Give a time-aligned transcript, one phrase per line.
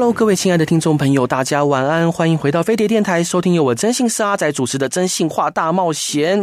[0.00, 6.42] Hello，各位亲爱的听众朋友，大家晚安，欢迎回到飞碟电台，收听由我真性是阿仔主持的《真性话大冒险》。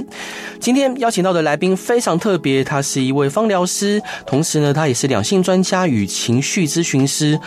[0.59, 7.39] 今天邀请到的来宾非常特别，他是一位芳疗师，同时呢，他也是两性专家与情绪咨询师。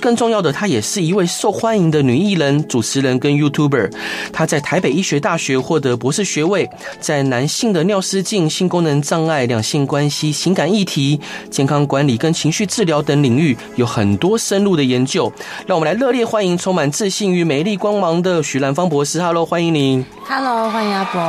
[0.00, 3.92] 更重要的，她也是一位受欢迎的女艺人、主持人跟 YouTuber。
[4.32, 6.68] 她在台北医学大学获得博士学位，
[7.00, 15.30] 在男性的尿失禁、性功能障碍、两性关系、情感议题、健康管理跟情绪治疗等领域有很多深入的研究。
[15.66, 19.20] 让我们来热烈欢迎充满自信与美丽光芒的徐兰芳博士。
[19.20, 20.04] Hello，欢迎您。
[20.26, 21.20] Hello，欢迎阿博。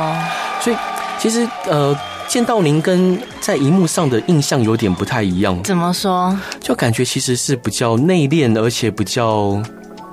[0.60, 0.76] 所以，
[1.18, 1.94] 其实呃。
[2.32, 6.34] 见到您跟在荧幕上的印象有点不太一样，怎么说？
[6.62, 9.62] 就感觉其实是比较内敛，而且比较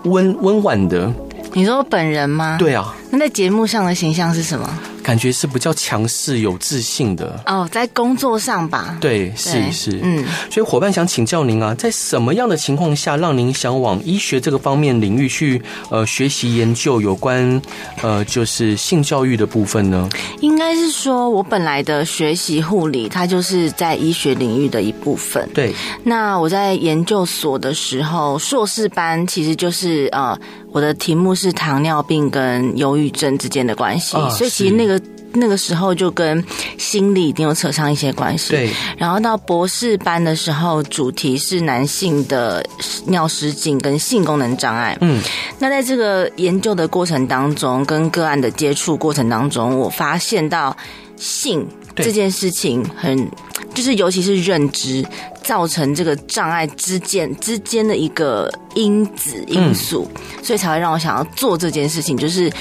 [0.03, 1.09] 温温婉的。
[1.53, 2.58] 你说本人吗？
[2.59, 2.94] 对啊。
[3.09, 4.70] 那在节目上的形象是什么？
[5.02, 8.97] 感觉是比较强势、有自信的哦，在工作上吧。
[9.02, 10.23] 对，是是，嗯。
[10.50, 17.59] 所以伙伴想请教您啊，在什么样的情况下让您想往医学这个方面领域去呃学习研究有关
[18.02, 20.08] 呃就是性教育的部分呢？
[20.42, 25.50] 应该是说我本来的学习护理，它就是在医学领域的一部分。
[25.53, 25.73] 对。
[26.03, 30.38] 那我在研究所的时候，硕士班其实就是呃，
[30.72, 34.98] 我的题目是糖尿病跟忧郁症之间的关系，哦，所以其实那个。
[35.33, 36.44] 那个时候就跟
[36.77, 38.52] 心理一定有扯上一些关系。
[38.52, 42.66] 对，然后到博士班的时候，主题是男性的
[43.05, 44.97] 尿失禁跟性功能障碍。
[45.02, 45.21] 嗯，
[45.59, 50.75] 那在这个研究的过程当中，跟个案的接触过程当中，我发现到
[51.16, 53.30] 性这件事情很，
[53.73, 55.05] 就是尤其是认知
[55.43, 62.52] 造成这个障碍之间之间的一个因子因素，嗯，所以才会让我想要做这件事情，就是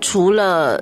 [0.00, 0.78] 除了。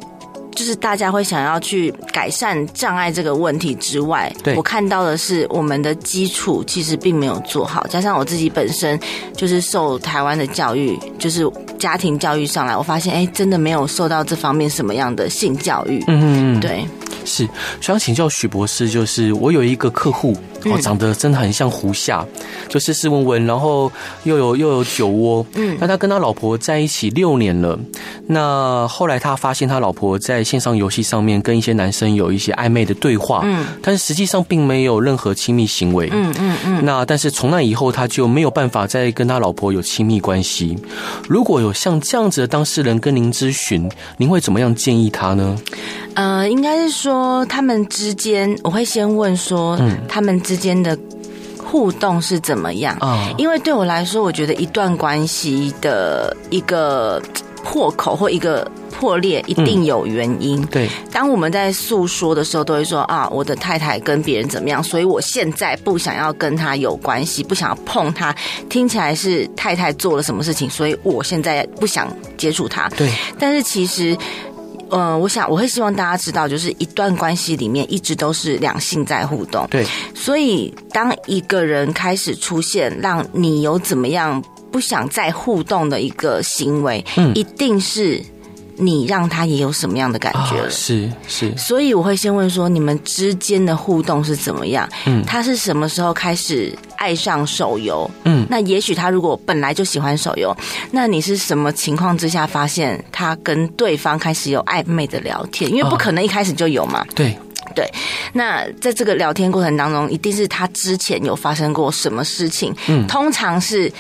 [0.57, 8.99] 就是大家会想要去改善障碍这个问题之外，我看到的是我们的基础其实并没有做好，加上我自己本身
[9.37, 16.03] 就是受台湾的教育，就是家庭教育上来，我发现哎，真的没有受到这方面什么样的性教育。
[16.09, 16.85] 嗯嗯，对。
[17.27, 17.47] 是，
[17.81, 20.37] 想请教许博士，就是我有一个客户，
[20.73, 22.25] 哦，长得真的很像胡夏，
[22.69, 23.91] 就斯斯文文，然后
[24.25, 27.79] 又有又有酒窝，嗯，那他跟他老婆在一起六年了，
[28.27, 40.77] 那后来他发现他老婆在线上游戏上面跟一些男生有一些暧昧的对话，嗯，但是实际上并没有任何亲密行为，嗯嗯嗯，那但是从那以后他就没有办法再跟他老婆有亲密关系。
[41.29, 45.57] 如果有像这样子的当事人跟您咨询，您会怎么样建议他呢？
[46.15, 49.79] 呃，应该是说他们之间，我会先问说，
[50.09, 50.99] 他们之间的
[51.63, 52.97] 互动是怎么样？
[53.01, 57.21] 嗯，因为对我来说，我觉得一段关系的一个
[57.65, 60.61] 破口或一个破裂，一定有原因。
[60.63, 68.35] 嗯，对，当我们在诉说的时候，都会说啊，我的太太跟别人怎么样，所以我现在不想要跟他有关系，不想要碰他。
[68.71, 72.89] 听起来是太太做了什么事情，所以我现在不想接触他。
[72.91, 74.17] 对，但是其实。
[74.91, 79.67] 嗯，我想我会希望大家知道，就是一段关系里面一直都是两性在互动。
[79.71, 88.23] 对，所以当一个人开始出现让你有怎么样不想再互动的一个行为，嗯，一定是。
[88.79, 90.71] 你让他也有什么样的感觉了？
[90.71, 94.89] 是是，所以我会先问说，你们之间的互动是怎么样？
[95.07, 98.09] 嗯，他是什么时候开始爱上手游？
[98.25, 100.55] 嗯，那也许他如果本来就喜欢手游，
[100.91, 105.71] 那你是什么情况之下发现他跟对方开始有暧昧的聊天？
[105.71, 107.05] 因为不可能一开始就有嘛。
[107.15, 107.37] 对
[107.75, 107.91] 对，
[108.33, 112.75] 那在这个聊天过程当中，一定是他之前有发生过什么事情？
[112.89, 113.91] 嗯，通常是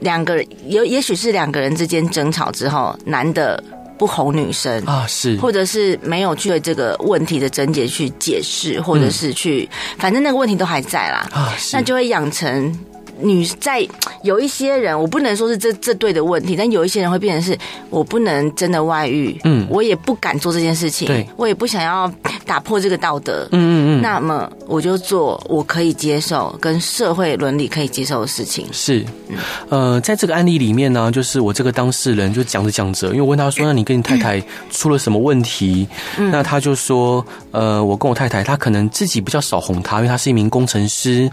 [0.00, 3.62] 两个人也，也许是两个人之间争吵之后，男的。
[3.98, 4.82] 不哄女生。
[4.84, 9.68] 啊，是，或者是没有去对这个问题的症结去解释，或者是去，
[9.98, 11.28] 反正那个问题都还在啦。
[11.32, 12.72] 啊，那就会养成
[13.20, 13.86] 女在
[14.22, 17.58] 有一些人，我不能说是这这对的问题，但有一些人会变成是
[17.90, 22.10] 我不能真的外遇，嗯，我也不敢做这件事情，对，我也不想要
[22.46, 28.66] 打破这个道德，嗯嗯嗯，那么我就做我可以接受跟社会伦理可以接受的事情。
[28.72, 29.04] 是，
[29.68, 35.86] 呃，在这个案例里面呢，就是我这个当事人就讲着讲着，因为我问他说：“那你跟你太太出了什么问题？”
[36.18, 41.30] 嗯、那他就说：“呃，我跟我太太，她可能自己比较少哄她，因为她是一名工程师。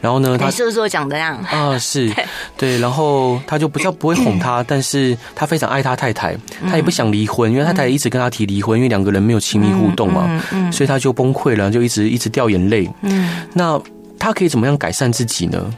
[0.00, 1.36] 然后呢，他是不是我讲的样？
[1.50, 2.12] 啊，是
[2.56, 6.36] 对，然后他就比较不会哄他，但是他非常爱他太太，
[6.68, 12.90] 他也不想离婚，因为他太太一直跟他提离婚，因为两个人没有亲密互动嘛。”嗯，所以他就崩溃了，就一直一直掉眼泪。
[13.02, 13.80] 嗯，那
[14.18, 15.72] 他可以怎么样改善自己呢？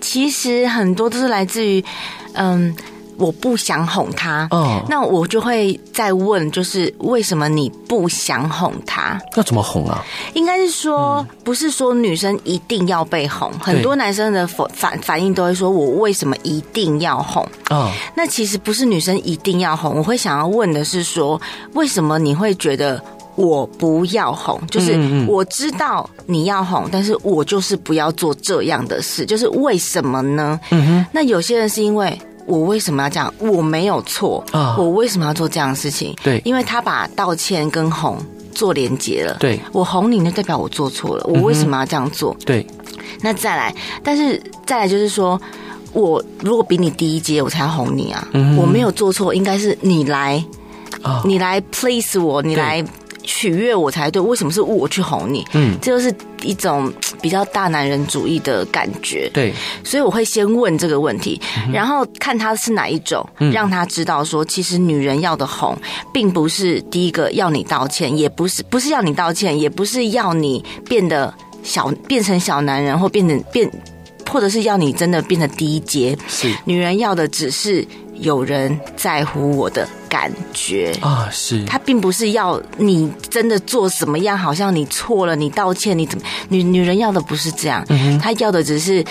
[0.00, 1.82] 其实很多都是来自于，
[2.34, 2.74] 嗯，
[3.18, 4.48] 我不想哄他。
[4.50, 9.20] 哦，那我就会再问，就是为什么你不想哄他？
[9.36, 10.04] 要怎么哄啊？
[10.34, 17.46] 应该是说，不是说女生一定要被哄，很多男生的反反反应都会说，我为什么一定要哄？
[17.70, 21.40] 哦，那其实不是女生一定要哄，我会想要问的是说，
[21.74, 23.02] 为什么你会觉得？
[23.38, 24.98] 我不要哄，就是
[25.28, 30.58] 我知道你要哄，但是我就是不要做这样的事，就是为什么呢？
[30.70, 31.06] 嗯哼。
[31.12, 33.32] 那有些人是因为我为什么要这样？
[33.38, 36.16] 我没有错啊，我为什么要做这样的事情？
[36.24, 38.16] 对，因为他把道歉跟哄
[38.52, 39.36] 做连结了。
[39.38, 41.24] 对，我哄你，那代表我做错了。
[41.26, 42.34] 我为什么要这样做？
[42.46, 42.66] 对。
[43.20, 45.40] 那再来，但是再来就是说，
[45.92, 48.26] 我如果比你低一阶，我才要哄你啊。
[48.56, 50.42] 我没有做错，应该是你来，
[51.24, 52.84] 你来 please 我，你来。
[53.28, 55.46] 取悦我才对，为什么是我去哄你？
[55.52, 56.10] 嗯，这就是
[56.40, 56.90] 一种
[57.20, 59.30] 比较大男人主义的感觉。
[59.34, 59.52] 对，
[59.84, 65.76] 所以我会先问这个问题，嗯、然后看他是哪一种，嗯、让他知道说，其实女人要的哄，
[66.10, 71.32] 并不是第一个要你道歉，也不是不是要你道歉，也不是要你变得
[71.62, 73.70] 小变成小男人，或变成变，
[74.30, 76.16] 或者是要你真的变得低阶。
[76.26, 77.86] 是，女人要的只是。
[78.20, 80.92] 有人在乎我的感觉。
[81.00, 81.64] 啊，是。
[81.64, 89.04] 他并不是要你真的做什么样，好像你错了，你道歉，你怎么女女人要的不是这样，嗯、她要的只是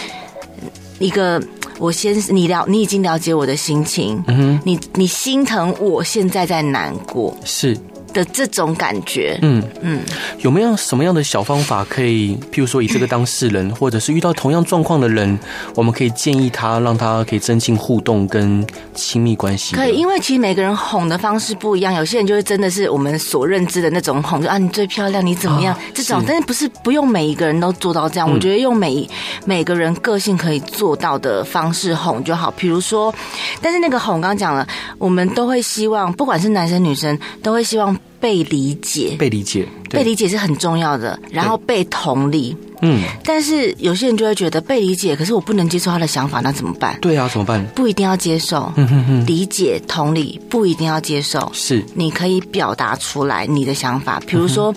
[0.99, 1.41] 一个
[1.79, 7.77] 我先你了，你已经了解我的心情，嗯，你你心疼我现在在难过，是。
[8.17, 10.01] 的这种感觉，嗯嗯，
[10.39, 15.37] 有没有什么样的小方法可以，譬如说以这个当事人，或者是遇到同样状况的人，
[15.75, 18.65] 我们可以建议他，让他可以增进互动跟
[18.95, 19.75] 亲密关系？
[19.75, 28.27] 可以，因为其实每个人哄的方式不一样，有些人就是真的是我们所认知的那种哄，就啊你最漂亮，你怎么样、啊、这种，但是不是不用每一个人都做到这样？
[28.27, 29.07] 嗯、我觉得用每
[29.45, 32.49] 每个人个性可以做到的方式哄就好。
[32.57, 33.13] 比如说，
[33.61, 34.67] 但是那个哄刚刚讲了，
[34.97, 37.95] 我们都会希望，不管是男生女生，都会希望。
[38.19, 41.19] 被理解，被理解，被理解是很重要的。
[41.31, 43.03] 然后被同理，嗯。
[43.23, 46.97] 但是有些人就会觉得被理解，可是我不能接受他的想法，那怎么办？
[46.99, 47.63] 对啊，怎么办？
[47.75, 49.25] 不一定要接受，嗯哼哼。
[49.25, 51.85] 理解、同理不一定要接受，是。
[51.93, 54.73] 你可以表达出来你的想法，比如说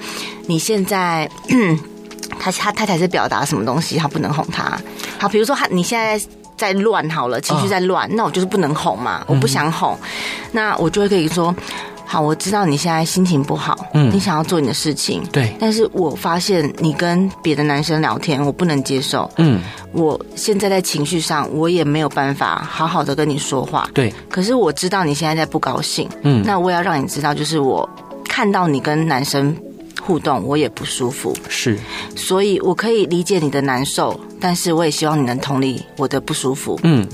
[0.47, 1.29] 你现在，
[2.39, 4.79] 他他太太是表达什么东西，他不能哄他。
[5.19, 6.21] 好，比如说他你现在
[6.59, 9.99] 在乱，好了，情绪在乱，那我就是不能哄嘛，我不想哄，
[10.53, 11.55] 那我就会可以说。
[12.13, 15.55] 好，我知道你现在心情不好，嗯，你想要做你的事情，对。
[15.61, 19.61] 但是我发现你跟别的男生聊天，我不能接受，嗯。
[19.93, 24.13] 我现在在情绪上，我也没有办法好好的跟你说话，对。
[24.29, 26.43] 可是我知道你现在在不高兴，嗯。
[26.45, 27.89] 那我要让你知道，就是我
[28.25, 29.57] 看到你跟男生
[30.03, 31.79] 互动，我也不舒服，是。
[32.17, 37.07] 所以我可以理解你的难受，但是我也希望你能同理我的不舒服，嗯。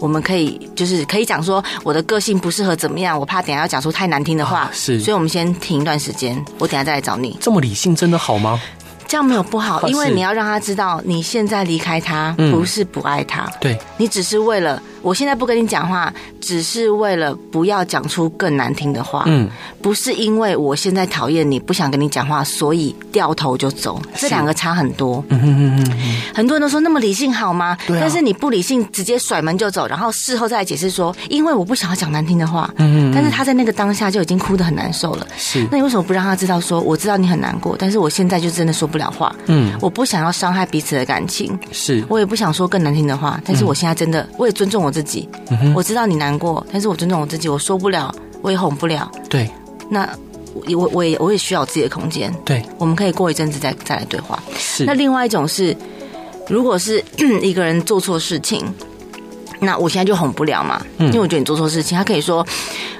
[0.00, 7.36] 我们可以就是可以讲说我的个性不适合怎么样，我怕等下要讲出太难听的话，是，所以我们先停一段时间，我等下再来找你。
[7.40, 8.60] 这么理性真的好吗？
[9.08, 14.82] 这样没有不好，因为你要让他知道你现在离开他不是不爱他，对，你只是为了。
[15.06, 19.22] 我现在不跟你讲话，只是为了不要讲出更难听的话。
[19.26, 19.48] 嗯，
[19.80, 24.02] 不是因为我现在讨厌你，不想跟你讲话，所以掉头就走。
[24.16, 25.24] 这两个差很多。
[25.28, 26.20] 嗯嗯嗯嗯。
[26.34, 27.78] 很多人都说那么理性好吗？
[27.86, 28.00] 对啊。
[28.00, 32.68] 但是你不理性，直接甩门就走，然后事后再来解释说，因为我不想要讲难听的话。
[32.78, 33.12] 嗯嗯。
[33.14, 35.24] 但是他在那个当下就已经哭得很难受了。
[35.38, 35.64] 是。
[35.70, 39.32] 那你为什么不让他知道说，我知道你很难过，但是我现在就真的说不了话。
[39.46, 39.72] 嗯。
[39.80, 41.56] 我不想要伤害彼此的感情。
[41.70, 42.04] 是。
[42.08, 45.28] 我也不想说更难听的话，但是我现在真的，我也尊重我自己。
[45.50, 45.74] 嗯。
[45.74, 49.10] 我知道你难过，但是我尊重我自己，我说不了，我也哄不了。
[49.28, 49.50] 对，
[49.90, 50.08] 那
[50.74, 52.34] 我我也我也需要自己的空间。
[52.44, 54.42] 对，我们可以过一阵子再再来对话。
[54.56, 54.84] 是。
[54.84, 55.76] 那另外一种是，
[56.48, 57.04] 如果是
[57.42, 58.64] 一个人做错事情，
[59.60, 62.46] 那我现在就哄不了嘛，嗯，因为我觉得你做错事情，他可以说，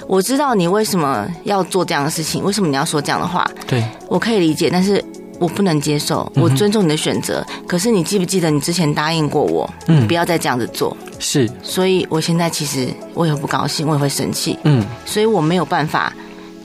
[0.07, 3.49] 我知道你为什么要做这样的事情，为什么你要说这样的话？
[3.65, 5.03] 对，我可以理解，但是。
[5.39, 7.45] 我不能接受，我尊重你的选择。
[7.49, 10.95] 嗯、可是你记不记得你之前答应过我，嗯，你不要再这样子做。
[11.19, 14.57] 是，所以我现在其实我也会不高兴，我也会生气。
[14.63, 16.13] 嗯，所以我没有办法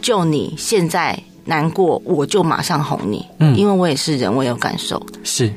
[0.01, 5.53] 救你现在难过，我就马上哄你，嗯，因为我也是人，我有感受，是。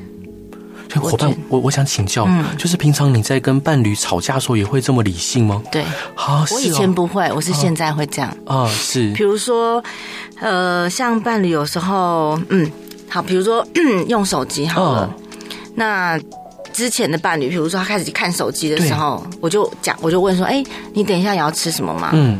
[0.94, 5.62] 伙伴，我我想请教，嗯，就是平常你在跟伴侣吵架的时候，也会这么理性吗？
[5.70, 8.34] 对，好，我以前不会，我是现在会这样。
[8.46, 9.12] 啊，是。
[9.12, 9.82] 比如说，
[10.40, 12.70] 呃，像伴侣有时候，嗯，
[13.08, 13.66] 好，比如说
[14.08, 15.14] 用手机好了，
[15.74, 16.18] 那
[16.72, 22.10] 之前的伴侣，比如说他开始看手机的时候，我就讲，我就问说，哎，你等一下也要吃什么吗？
[22.12, 22.38] 嗯，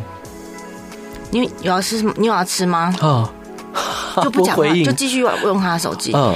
[1.30, 2.12] 你有要吃什么？
[2.16, 2.94] 你有要吃吗？
[3.00, 3.32] 啊，
[4.22, 6.12] 就不讲话，就继续用他的手机。
[6.14, 6.34] 嗯。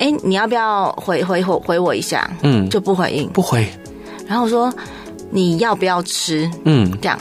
[0.00, 2.28] 哎、欸，你要不要回回回回我一下？
[2.42, 3.68] 嗯，就不回应，不回。
[4.26, 4.72] 然后我说
[5.30, 6.50] 你要不要吃？
[6.64, 7.18] 嗯，这样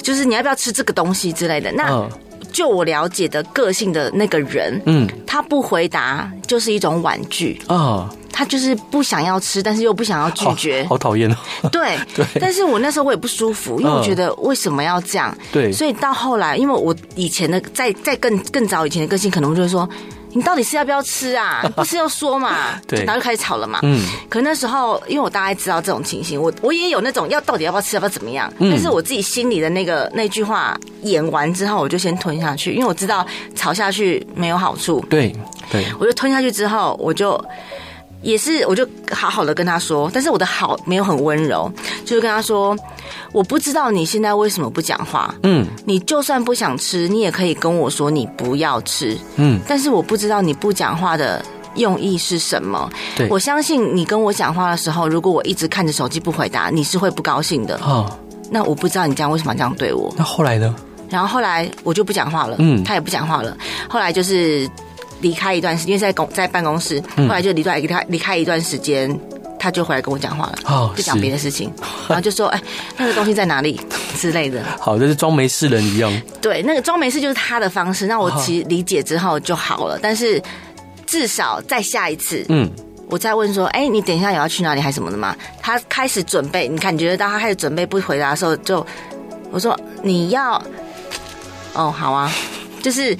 [0.00, 1.70] 就是你要不要吃这个东西之类的。
[1.72, 2.08] 那
[2.52, 11.68] 就我了解的个性的那个人，嗯，他不回答就是一种婉拒啊，他就是不想要吃，但是又不想要拒绝，好讨厌哦。
[11.70, 15.36] 对 对，但是我那时候我也不舒服，因为我觉得为什么要这样？
[15.52, 19.88] 对，所以到后来，因为我以前的在在更更早以前的个性，可能就是说。
[20.34, 21.62] 你到底是要不要吃啊？
[21.76, 22.80] 不是要说嘛？
[22.88, 23.78] 对，然后就开始吵了嘛。
[23.82, 24.02] 嗯。
[24.28, 28.52] 可那时候，因为我大概知道这种情形，我我也有那种要到底要不要吃，要不要怎么样。
[28.58, 28.70] 嗯。
[28.70, 35.04] 但是我自己心里的那个那句话演完之后，我就先吞下去，因为我知道吵下去没有好处。
[35.08, 35.34] 对
[35.70, 35.84] 对。
[35.98, 37.42] 我就吞下去之后，我就
[38.22, 41.70] 也是，我就好好的跟他说，但是我的好没有很温柔，
[42.04, 42.76] 就是跟他说。
[43.32, 45.34] 我不知道你现在为什么不讲话。
[45.42, 49.16] 嗯，你就算不想吃，你也可以跟我说你不要吃。
[49.36, 51.42] 嗯，但是我不知道你不讲话的
[51.76, 52.90] 用意是什么。
[53.16, 57.76] 对，我相信你跟我讲话的时候，如果我一直看着手机不回答，你是会不高兴的。
[57.78, 58.06] 哦，
[58.50, 60.12] 那我不知道你这样为什么这样对我。
[60.16, 60.74] 那后来呢？
[61.08, 62.56] 然后后来我就不讲话了。
[62.58, 63.56] 嗯，他也不讲话了。
[63.88, 64.68] 后来就是
[65.22, 67.02] 离开一段时间，因为在公在办公室。
[67.16, 69.18] 后来就离开离开离开一段时间。
[69.58, 71.72] 他就回来跟我讲话了，哦、就讲别的事情，
[72.10, 72.60] 然后就说：“哎，
[72.96, 73.80] 那个东西在哪里
[74.18, 76.12] 之类的。”好，就是装没事人一样。
[76.40, 78.08] 对，那个装没事就是他的方式。
[78.08, 79.94] 那我其实理解之后就好了。
[79.94, 80.42] 哦、但是
[81.06, 82.68] 至少再下一次，嗯，
[83.08, 88.84] 我再问说：“哎，你等一下也要去哪里还是什么的吗？”他开始准备，你感觉到他开始准备不回答的时候，就
[89.52, 90.60] 我说：“你要
[91.74, 92.32] 哦，好啊。”
[92.82, 93.16] 就是，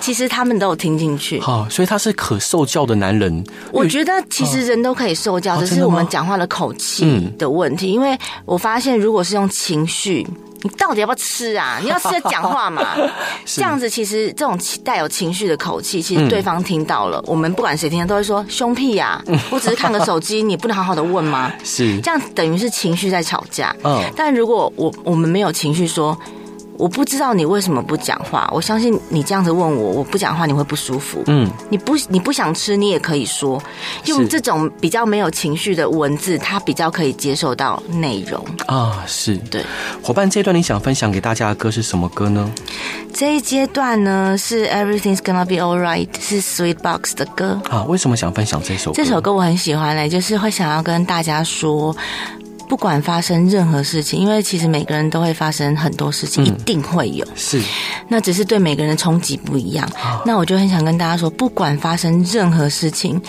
[0.00, 1.40] 其实他们都有听进去。
[1.42, 3.42] 好，所以他是可受教的男人。
[3.72, 7.90] 我觉得其实人都可以受教，只是我们讲话的口气的问题。
[7.90, 10.26] 因为我发现，如果是用情绪，
[10.60, 11.78] 你到底要不要吃啊？
[11.82, 12.94] 你要吃要讲话嘛？
[13.46, 19.22] 这样子其实这种带有情绪的口气，其实对方听到了，我们不管谁听到都会说凶屁呀！
[19.50, 21.50] 我只是看个手机，你不能好好的问吗？
[21.64, 23.74] 是这样，等于是情绪在吵架。
[23.82, 26.16] 嗯，但如果我我们没有情绪说。
[26.78, 28.48] 我不知道你为什么不讲话。
[28.52, 31.22] 我相信你这样子问我，我不讲话你会不舒服。
[31.26, 33.60] 嗯，你不你不想吃，你也可以说，
[34.04, 39.04] 用这种比较没有情绪的文字，他比较可以接受到内容啊。
[39.08, 39.64] 是对，
[40.02, 42.48] 伙伴，这一段你想分享给大家的歌是什么歌呢？
[43.12, 47.82] 这一阶段呢是 Everything's Gonna Be Alright，是 Sweet Box 的歌啊。
[47.84, 48.94] 为什么想分享这首歌？
[48.94, 51.96] 这首歌我很喜欢嘞，就是会想要跟大家说。
[52.68, 57.26] 不管发生任何事情，因为其实每个人都会发生很多事情，嗯、一定会有。
[57.34, 57.60] 是，
[58.08, 59.88] 那只是对每个人的冲击不一样。
[60.02, 63.20] 哦、那我就很想跟大家说，不管发生任何事情，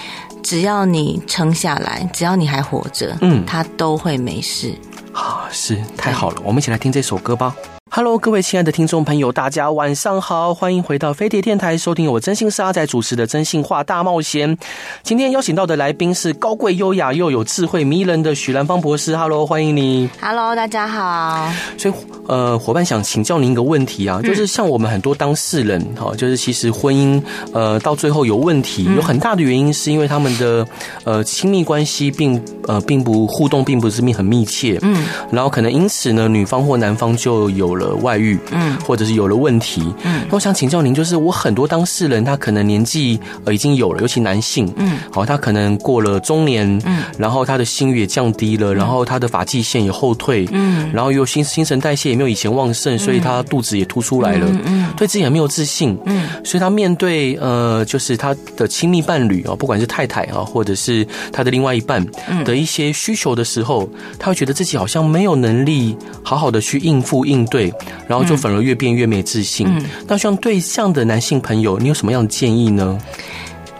[0.43, 4.75] 只要你撑下来，只要你还活着，嗯，他都会没事。
[5.13, 7.55] 啊，是太好了，我们一起来听这首歌吧。
[7.91, 14.55] Hello，各位亲爱的听众朋友，大家晚上好，欢迎回到飞碟电台，收听我真心是阿仔主持的《真心话大冒险》。
[15.01, 19.17] 今天邀请到的来宾是高贵优雅又有智慧迷人的许兰芳博士。
[19.17, 20.07] Hello，欢迎你。
[20.21, 21.51] Hello，大家好。
[21.79, 21.93] 所以，
[22.27, 27.19] 呃，伙伴想请教您一个问题啊，就是像我们很多当事人，哈，就是其实婚姻，
[27.53, 30.65] 呃，到最后有问题，有很大的原因是因为他们的
[31.05, 62.05] 呃亲密关系并呃并不互动，并不是密很密切，嗯，然后可能因此呢，女方或男方就有了外遇，嗯，或者是有了问题，嗯，那我想请教您，就是我很多当事人，他可能年纪呃已经有了，尤其男性，嗯，好，他可能过了中年，嗯，然后他的性欲也降低了，然后他的发际线也后退，嗯，然后又新新陈代谢也没有以前旺盛，所以他肚子也凸出来了，嗯，对自己也没有自信，嗯，所以他面对呃，就是他的亲密伴侣啊，不管是太太啊，或者是他的另外一半
[62.43, 67.68] 的一些需求的时候，他会觉得自己好像没有能力好好的去应付应对。
[68.07, 69.67] 然后就反而越变越没自信。
[69.67, 72.97] 嗯，那像对象的男性朋友，你有什么样的建议呢？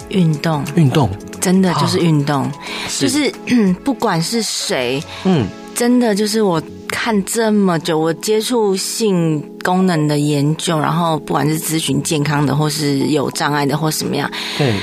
[0.10, 2.54] 运动，运动，真的就是运动，啊、
[2.98, 14.74] 就是， 是不管是谁，嗯，真的就是我看这么久，我接触性功能的研究，然后不管是咨询健康的，或是有障碍的，或什么样，对。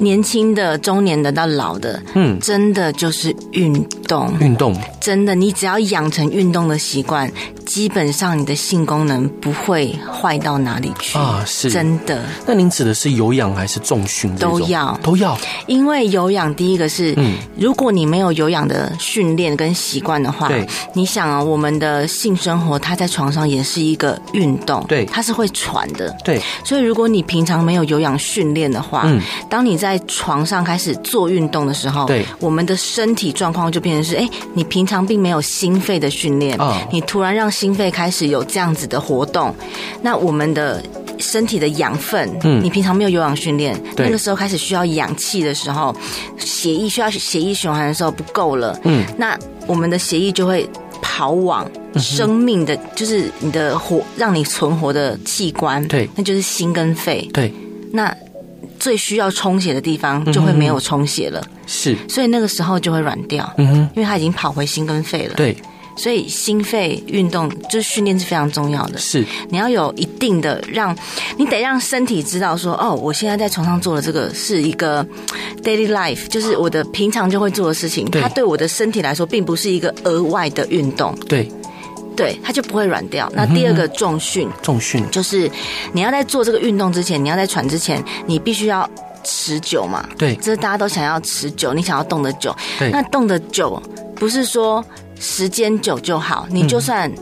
[0.00, 3.72] 年轻的、中年的到老的，嗯，真的就是运
[4.08, 7.30] 动，运动，真的，你只要养成运动的习惯，
[7.66, 11.18] 基本上你的性功能不会坏到哪里去。
[11.18, 11.70] 啊，是。
[11.70, 12.22] 真的。
[12.46, 14.34] 那您指的是有氧还是重训？
[14.36, 14.98] 都要。
[15.02, 39.54] 都要，因为有氧第一个是，嗯，如果你没有有氧的训练跟习惯的话，对，你想啊，我们的性生活它在床上也是一个运动，对，它是会喘的，对，所以如果你平常没有有氧训练的话，嗯，当你在床上开始做运动的时候，对，我们的身体状况就变成是，哎，你平常并没有心肺的训练，哦，你突然让心肺开始有这样子的活动，
[40.02, 40.82] 那我们的。
[41.22, 45.94] 身体的养分，嗯，你平常没有有氧训练，那个时候开始需要氧气的时候，
[46.38, 50.66] 血液需要血液循环的时候不够了，嗯，那我们的血液就会
[51.02, 57.52] 跑往生命的，就是你的活，让你存活的器官，对，那就是心跟肺，对，
[57.92, 58.16] 那
[58.78, 65.56] 最需要充血的地方就会没有充血了，是，所以那个时候就会软掉，嗯哼，因为它已经跑回心跟肺了，对。
[65.96, 69.22] 所以心肺运动就是训练是非常重要的，是。
[69.50, 70.96] 你要有一定的让，
[71.36, 75.04] 你得让身体知道说，哦，我现在在床上做的这个是一个
[75.62, 81.46] daily life，就是我的平常就会做的事情，它对我的身体来说并不是一个额外的运动，对，
[82.20, 83.30] 对，它就不会软掉。
[83.34, 85.50] 那第二个重训，重训就是
[85.92, 88.88] 你要在做这个运动之前，你要在喘之前，你必须要
[89.24, 93.82] 持久嘛，对，这是大家都想要持久，你想要动得久，对，那动得久
[94.14, 94.84] 不是说。
[95.22, 97.12] 时间久就好，你就算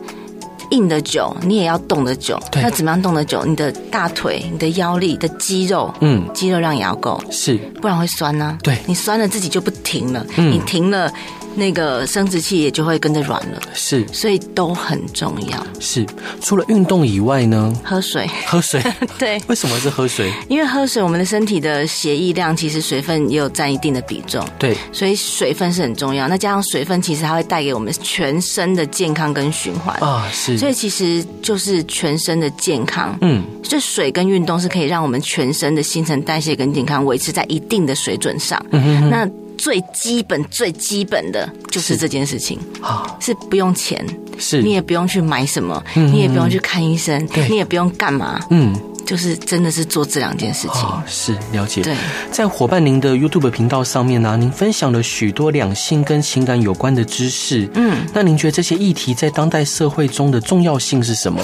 [0.70, 2.38] 硬的久，嗯、你也要动的久。
[2.52, 3.44] 那怎么样动的久？
[3.44, 8.58] 你的大腿、你的腰力、你的肌肉，嗯，肌肉量也要够，是，不然会酸呢、啊。
[8.62, 11.12] 对，你酸了自己就不停了，嗯、你停了。
[11.58, 15.66] 那个生殖器也就会跟着软了，是，所以都很重要。
[15.80, 16.06] 是，
[16.40, 17.74] 除了运动以外呢？
[17.84, 18.80] 喝水，喝水，
[19.18, 19.42] 对。
[19.48, 20.32] 为什么是喝水？
[20.48, 24.76] 因为喝水，我们的身体的血液量其实水分也有占一定的比重，对。
[24.92, 26.28] 所以水分是很重要。
[26.28, 30.56] 那加上水分，其实它会带给我们全身的健康跟循环啊，是。
[30.56, 38.64] 所以其实就是全身的健康，嗯，这水跟运动是可以让我们全身的新陈代谢跟健康维持在一定的水准上。
[38.70, 39.28] 嗯哼哼，那。
[39.58, 42.58] 最基本、最基本的就是这件事情。
[42.80, 44.02] 啊，是不用钱，
[44.38, 44.62] 是。
[44.62, 48.74] 你也不用去买什么，你也不用去看医生，你也不用干嘛，嗯，
[49.04, 50.82] 就是真的是做这两件事情。
[51.06, 51.82] 是了解。
[51.82, 51.94] 对，
[52.30, 61.42] 在伙伴您的 YouTube 频道上面呢，您分享了许多两性跟情感有关的知识，嗯，那您觉得这些议题在当代社会中的重要性是什么？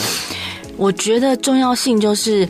[0.76, 2.48] 我觉得重要性就是。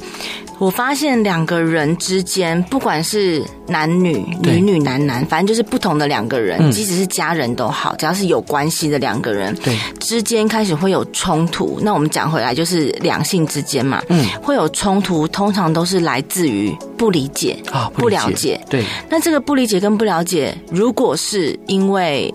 [0.65, 11.79] 我发现两个人之间，不管是男女、女女、男男，反正就是不同的两个人，即使是家人都好，只要是有关系的两个人，对之间开始会有冲突。
[11.83, 18.59] 那我们讲回来，就是两性之间嘛，嗯，会有冲突，通常都是来自于不理解啊，不了解。
[18.71, 22.33] 对，那这个不理解跟不了解，如果是因为。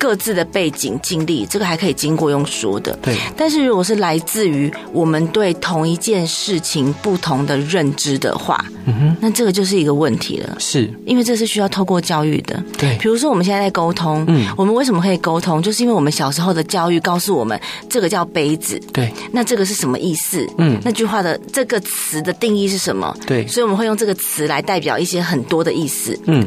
[0.00, 2.98] 各自的背景经历，这个还可以经过用说的。
[3.02, 10.56] 对，但是如果是来自于我们对同一件事情不同的认知的话，嗯哼，那这个就是一个问题了。
[10.58, 12.64] 是，因为这是需要透过教育的。
[12.78, 15.62] 对，比如说我们现在在沟通，嗯，我们为什么可以沟通？
[15.62, 17.60] 就是因为我们小时候的教育告诉我们，
[17.90, 18.80] 这个叫杯子。
[18.94, 20.48] 对，那这个是什么意思？
[20.56, 23.14] 嗯，那句话的这个词的定义是什么？
[23.26, 26.18] 对，所以我们会用这个词来代表一些很多的意思。
[26.24, 26.46] 嗯。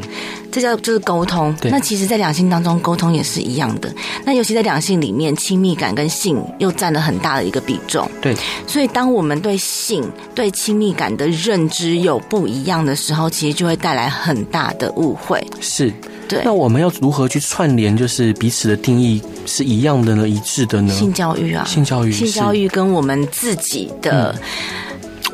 [0.50, 1.52] 这叫就是沟通。
[1.60, 3.92] 对，那其实，在两性当中，沟通也是一样的。
[4.24, 8.10] 那尤其在两性里面，亲密感跟性又占了很大的一个比重。
[8.20, 8.34] 对，
[8.66, 10.02] 所以当我们对性、
[10.34, 15.44] 对亲密感的认知有不一样的时候，其实就会带来很大的误会。
[15.60, 15.92] 是，
[16.26, 16.42] 对。
[16.44, 20.28] 那我们要如何去串联，就是彼此的定义是一样的呢？
[20.28, 20.92] 一致的呢？
[20.92, 24.34] 性教育啊，性教育，性教育跟我们自己的。
[24.34, 24.40] 嗯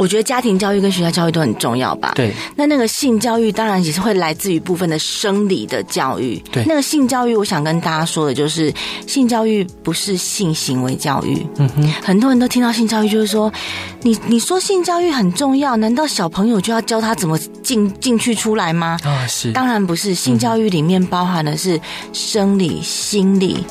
[0.01, 2.13] 我觉得家庭教育跟学校教育都很重要吧。
[2.15, 2.33] 对。
[2.57, 6.43] 那那个性教育当然也是会来自于部分的生理的教育。
[6.51, 6.65] 对。
[6.65, 8.73] 那个性教育，我想跟大家说的就是，
[9.07, 11.47] 性教育不是性行为教育。
[11.59, 11.87] 嗯哼。
[12.03, 13.53] 很多人都听到性教育，就是说，
[14.01, 18.99] 你你说性教育很重要，难道小朋友就要教他怎么进进去出来吗？
[19.05, 19.53] 啊，是。
[19.53, 21.79] 当然不是，性教育里面包含的是
[22.15, 23.63] 生理、心理。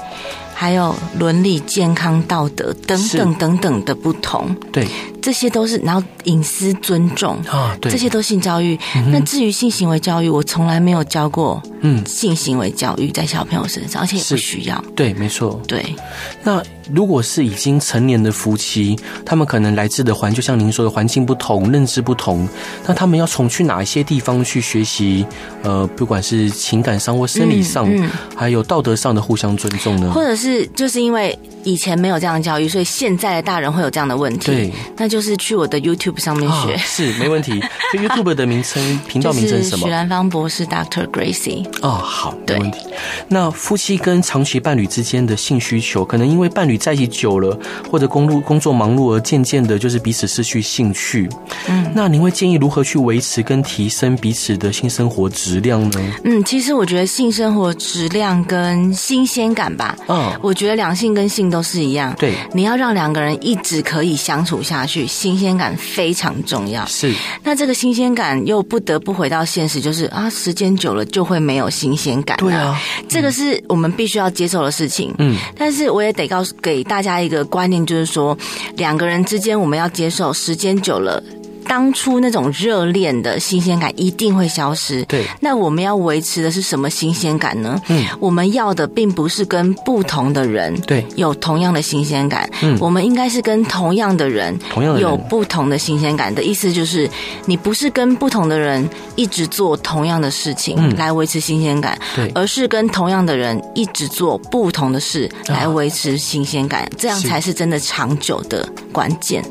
[0.53, 4.85] 还有伦理、健康、道德等等等等的不同，对，
[5.21, 5.77] 这些都是。
[5.79, 8.77] 然后隐私、尊重啊，对，这些都性教育。
[8.95, 11.61] 嗯、那至于性行为教育，我从来没有教过。
[11.81, 14.83] 嗯，性行为教育在小朋友身上，而且也不需要。
[14.95, 15.61] 对，没错。
[15.65, 15.95] 对。
[16.43, 22.47] 那如果是已经成年的夫妻，他们可能来自的环，就像您说的环境不同，认知不同，
[22.85, 25.25] 那他们要从去哪一些地方去学习？
[25.63, 27.89] 呃，不管是情感上或生理上，
[28.35, 30.11] 还有道德上的互相尊重呢？
[30.11, 34.47] 或者是就是因为以前没有这样的教育，所以现在的大人会有这样的问题。
[34.47, 36.73] 对，那就是去我的 YouTube 上面学。
[36.73, 37.59] 哦、是没问题。
[37.93, 39.85] 就 YouTube 的名称， 频道名称是什么？
[39.85, 41.07] 许兰芳博士，Dr.
[41.09, 41.65] Gracie。
[41.81, 42.79] 哦，好，没问题。
[43.27, 47.57] 那夫妻跟长期伴侣之间的性需求，可能因为伴侣在一起久了，
[47.91, 51.29] 或者工作工作忙碌而渐渐的，就是彼此失去兴趣。
[51.67, 55.99] 嗯，那您会建议如何去维持跟提升彼此的性生活质量呢？
[56.23, 59.95] 嗯，其实我觉得性生活质量跟新鲜感吧。
[60.07, 62.15] 嗯、哦，我觉得两性跟性都是一样。
[62.19, 66.85] 对，你要让两个人一直可以相处下去，新鲜感非常重要。
[66.85, 72.37] 是，那这个新鲜感又不得不回到现实，就是啊，时间久了就会没有新鲜感。
[72.37, 75.13] 对啊，这个是我们必须要接受的事情。
[75.17, 78.37] 嗯，但是我也得告诉给大家一个观念，就是说
[78.75, 81.21] 两个人之间我们要接受，时间久了。
[81.69, 85.03] 当初那种热恋的新鲜感一定会消失。
[85.03, 87.79] 对，那我们要维持的是什么新鲜感呢？
[87.89, 91.05] 嗯，我们要的并不是跟不同的人对。
[91.15, 92.49] 有同样的新鲜感。
[92.63, 97.07] 嗯，我们应该是跟同样的人同样有不同的新鲜感的意思就是，
[97.45, 109.43] 你不是跟不同的人一直做同样的事情来维持新鲜感，对，而是跟同样的人一直做不同的事来维持新鲜感，这样才是真的长久的关键。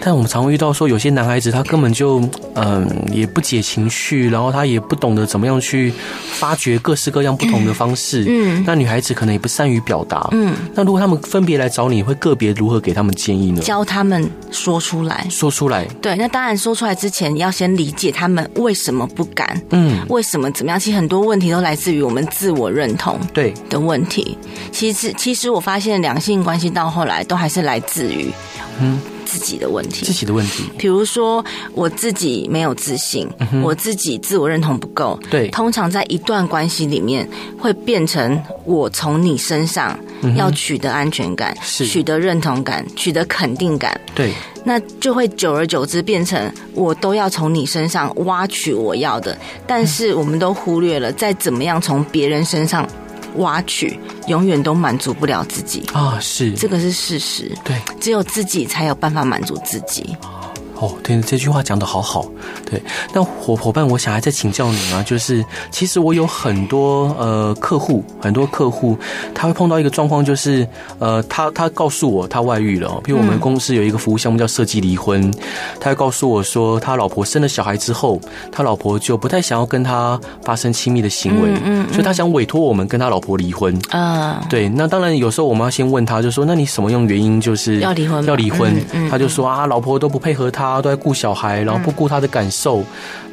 [0.00, 2.20] 但我们常会遇到说，有些男孩子他根本就
[2.54, 5.92] 嗯也不解情绪，然后他也不懂得怎么样去
[6.32, 8.24] 发掘各式各样不同的方式。
[8.28, 10.28] 嗯，那女孩子可能也不善于表达。
[10.32, 13.60] 嗯，那如果他们分别来找你，会个别如何给他们建议呢？
[13.62, 15.84] 教他们说出来，说出来。
[16.00, 19.60] 对，那当然说出来之前，你要先理解他们为什么不敢。
[19.70, 20.78] 嗯，为什么怎么样？
[20.78, 24.38] 其实很多问题都来自于我们自我认同对的问题。
[24.70, 28.30] 其实，其实我发现两性关系到后来都还是来自于
[28.80, 29.00] 嗯。
[29.28, 39.98] 自己的问题，自己的问题，比如说我自己没有自信，嗯、我自己自我认同不够，对，通常在一段关系里面会变成我从你身上
[40.34, 44.32] 要取得安全感，取得认同感，取得肯定感，对，
[44.64, 49.36] 那就会久而久之变成我都要从你身上挖取我要的，
[49.66, 52.88] 但是我们都忽略了再怎么样从别人身上。
[53.38, 57.50] 挖取永远都满足不了自己啊，是这个是事实。
[57.64, 60.16] 对，只有自己才有办法满足自己。
[60.80, 62.24] 哦，对，这句话讲的好好。
[62.64, 62.80] 对，
[63.12, 68.96] 那伙伙伴，我想还在请教你啊，就是其实我有很多呃客户，很多客户
[69.34, 70.66] 他会碰到一个状况，就是
[70.98, 73.00] 呃，他他告诉我他外遇了。
[73.02, 75.32] 比如我们公司有一个服务项目叫设计离婚，
[75.80, 78.20] 他会告诉我说，他老婆生了小孩之后，
[78.52, 83.76] 他老婆就不太想要跟他发生亲密的行为，嗯，嗯，嗯，所以他想委托我们跟他老婆离婚。
[83.90, 88.24] 啊，对，那当然有时候我们要先问他，就说那你什么用原因就是要离婚？
[88.26, 88.80] 要离婚？
[89.10, 90.67] 他就说啊，老婆都不配合他。
[90.76, 92.84] 他都在顾小孩，然后不顾他的感受，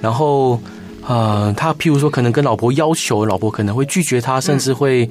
[0.02, 0.60] 然后，
[1.08, 5.10] 呃，他譬如说可能跟老婆要求，老婆可能会拒绝他，甚至会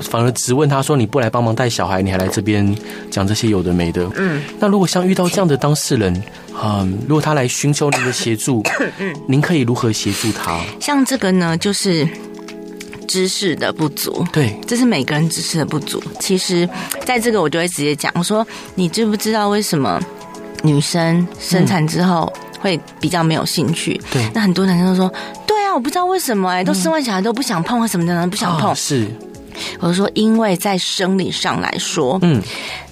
[0.00, 2.76] 反而质问他说：“你不来帮忙带小孩，你还来这边
[3.10, 6.22] 讲这些有的没的。”嗯，那如果像遇到这样的当事人，
[6.62, 8.62] 嗯，如果他来寻求您的协助，
[8.98, 10.60] 嗯，您可以如何协助他？
[10.80, 12.06] 像这个呢，就是
[13.06, 16.02] 知识的不足，对，这是每个人知识的不足。
[16.18, 16.68] 其实，
[17.04, 20.00] 在这个我就会直接讲，我说：“你知不知道为什么？”
[20.64, 24.30] 女生生产之后会比较没有兴趣，嗯、对。
[24.34, 25.12] 那很多男生都说
[25.46, 28.70] ：“对啊，我不知道为什么、欸，哎，都生完小孩都不想碰，或什么的，不想碰。
[28.70, 29.06] 哦”是，
[29.78, 32.42] 我就说，因为在生理上来说，嗯，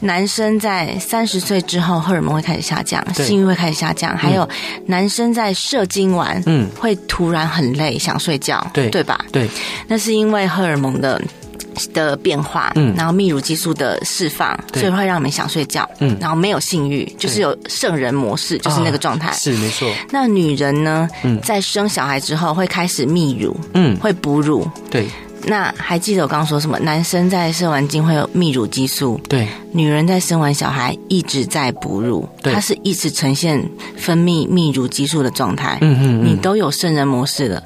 [0.00, 4.46] 男生在三十岁之后荷尔蒙会开始下降，性欲会开始下降，还有
[4.86, 9.18] 男生在射精完，嗯，会突然很累，想睡觉，对，对吧？
[9.32, 9.48] 对，
[9.88, 11.20] 那是因为荷尔蒙的。
[11.92, 19.88] 的变化，嗯，然后泌乳激素的释放，所以会让我们想睡觉，嗯，然后没有性欲，就是有圣人模式，就是那个状态，是没错。
[20.10, 25.06] 那女人呢，嗯，在生小孩之后会开始泌乳，嗯，会哺乳，对。
[25.44, 26.78] 那还记得我刚刚说什么？
[26.78, 29.48] 男生在射完精会有泌乳激素，对。
[29.72, 33.60] 女人在生完小孩一直在哺乳，对，它是一直呈现
[33.96, 37.60] 分泌泌乳激素的状态，嗯嗯，你都有圣人模式了。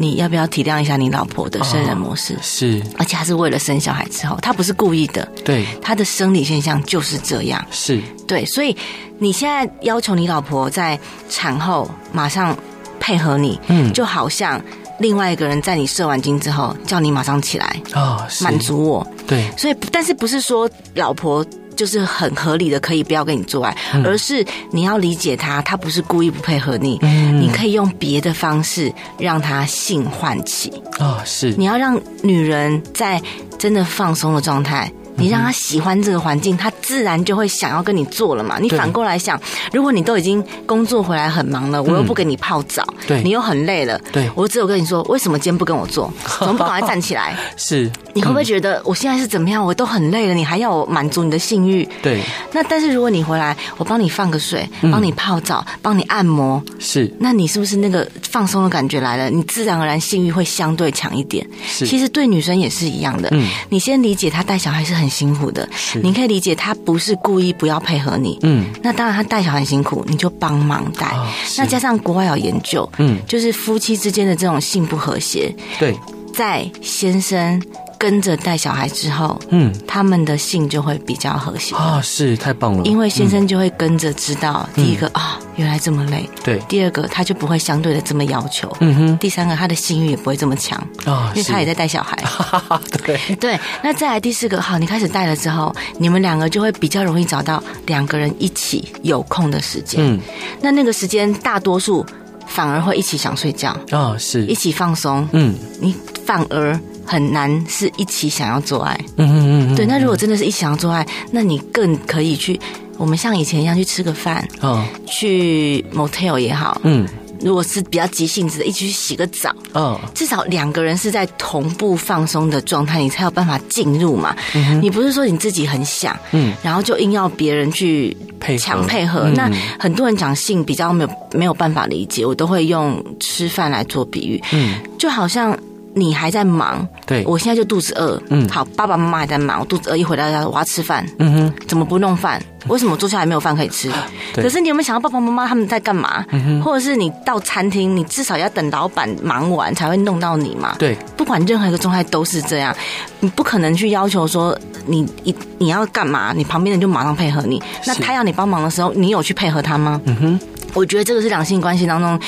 [0.00, 2.34] 你要不要体谅一下你老婆的生人模式？
[2.34, 5.26] 哦、是，而且他是为了生小孩之后，她不是故意的。
[5.44, 7.62] 对，她的生理现象就是这样。
[7.70, 8.76] 是，对，所以
[9.18, 12.56] 你现在要求你老婆在产后马上
[13.00, 14.62] 配合你，嗯，就好像
[15.00, 19.06] 另外一个人在你射完精之后叫你马上起来啊，满、哦、足我。
[19.26, 21.44] 对，所以但是不是说老婆。
[21.78, 30.70] 就是很合理的，可以不要跟你做爱，嗯、而是你要理解他，他不是故意不配合你，嗯、你可以用别的方式让他性唤起。
[30.98, 33.22] 啊、哦，是，你要让女人在
[33.56, 38.58] 真的放松的状态，你让他喜欢这个环境，他自然就会想要跟你做了嘛。
[38.60, 39.40] 你反过来想，
[39.72, 46.12] 如果你都已经工作回来很忙了，我又不给你泡澡，对，你又很累了，对，我只有跟你说，为什么今天不跟我做？
[46.38, 47.36] 怎么不赶快站起来？
[47.56, 49.64] 是，你会不会觉得我现在是怎么样？
[49.64, 51.88] 我都很累了，你还要我满足你的性欲？
[52.02, 52.22] 对。
[52.52, 59.30] 那但是如果你回来，我帮你放个水，帮你泡澡，帮你按摩，是，那你是不是那个放松的感觉来了？
[59.30, 61.46] 你自然而然性欲会相对强一点。
[61.66, 63.28] 是，其实对女生也是一样的。
[63.32, 68.38] 嗯，你先理解她带小孩是很辛苦的，是，你可以理解他不是故意不要配合你。
[68.42, 71.14] 嗯，那当然他带小孩很辛苦，你就帮忙带。
[71.56, 75.96] 那加上国外有研究，嗯，就是夫妻之间的这种性不和谐，对，
[76.34, 77.60] 在先生。
[77.98, 82.84] 跟着带小孩之后，嗯，他们的性就会比较和谐啊，是太棒了。
[82.84, 86.60] 因为先生就会跟着知道，第一个啊，原来这么累，对。
[86.68, 89.18] 第二个，他就不会相对的这么要求，嗯哼。
[89.18, 92.16] 第三个，他的性欲也不会这么强啊，因为他也在带小孩，
[93.04, 93.58] 对对。
[93.82, 100.20] 那再来第四个，好，你开始带了之后，你们两个就会比较容易找到两个人一起有空的时间，嗯。
[100.62, 102.06] 那那个时间，大多数
[102.46, 105.92] 反而会一起想睡觉啊，是一起放松，嗯，你
[106.24, 106.78] 反而。
[107.08, 109.86] 很难是一起想要做爱，嗯嗯嗯，对。
[109.86, 112.60] 那如果真的是一起想要做爱，那你更可以去，
[112.98, 117.08] 我们像以前一样去吃个饭，哦，去 motel 也好，嗯。
[117.40, 124.34] 如果是比较急性子的，一起去洗个澡，嗯，至少两个人是在同步放松的状态，你才有办法进入嘛。
[124.56, 128.16] 嗯，你不是说你自己很想，嗯，然后就硬要别人去
[128.58, 129.22] 强配合。
[129.22, 135.56] 配合，那很多人讲性比较没有没有办法理解，我都会用吃饭来做比喻，嗯，就好像。
[135.98, 142.42] 你还在忙，对，我现在就肚子饿，嗯，好，爸爸妈妈还在忙，我肚子饿，一回到家我要吃饭，嗯哼，怎么不弄饭？
[142.66, 143.90] 为什么坐下来没有饭可以吃？
[144.34, 146.24] 可是你有没有想到爸爸妈妈他们在干嘛？
[146.30, 150.74] 嗯哼，或者是你到餐厅，你至少要等老板忙完才会弄到你嘛？
[150.78, 152.74] 对，不管任何一个状态都是这样，
[153.20, 157.62] 你不可能去要求说你一你要干嘛，你旁边人就马上配合你。
[157.86, 160.00] 那他要你帮忙的时候，你有去配合他吗？
[160.04, 160.40] 嗯哼，
[160.74, 162.18] 我觉得这个是两性关系当中。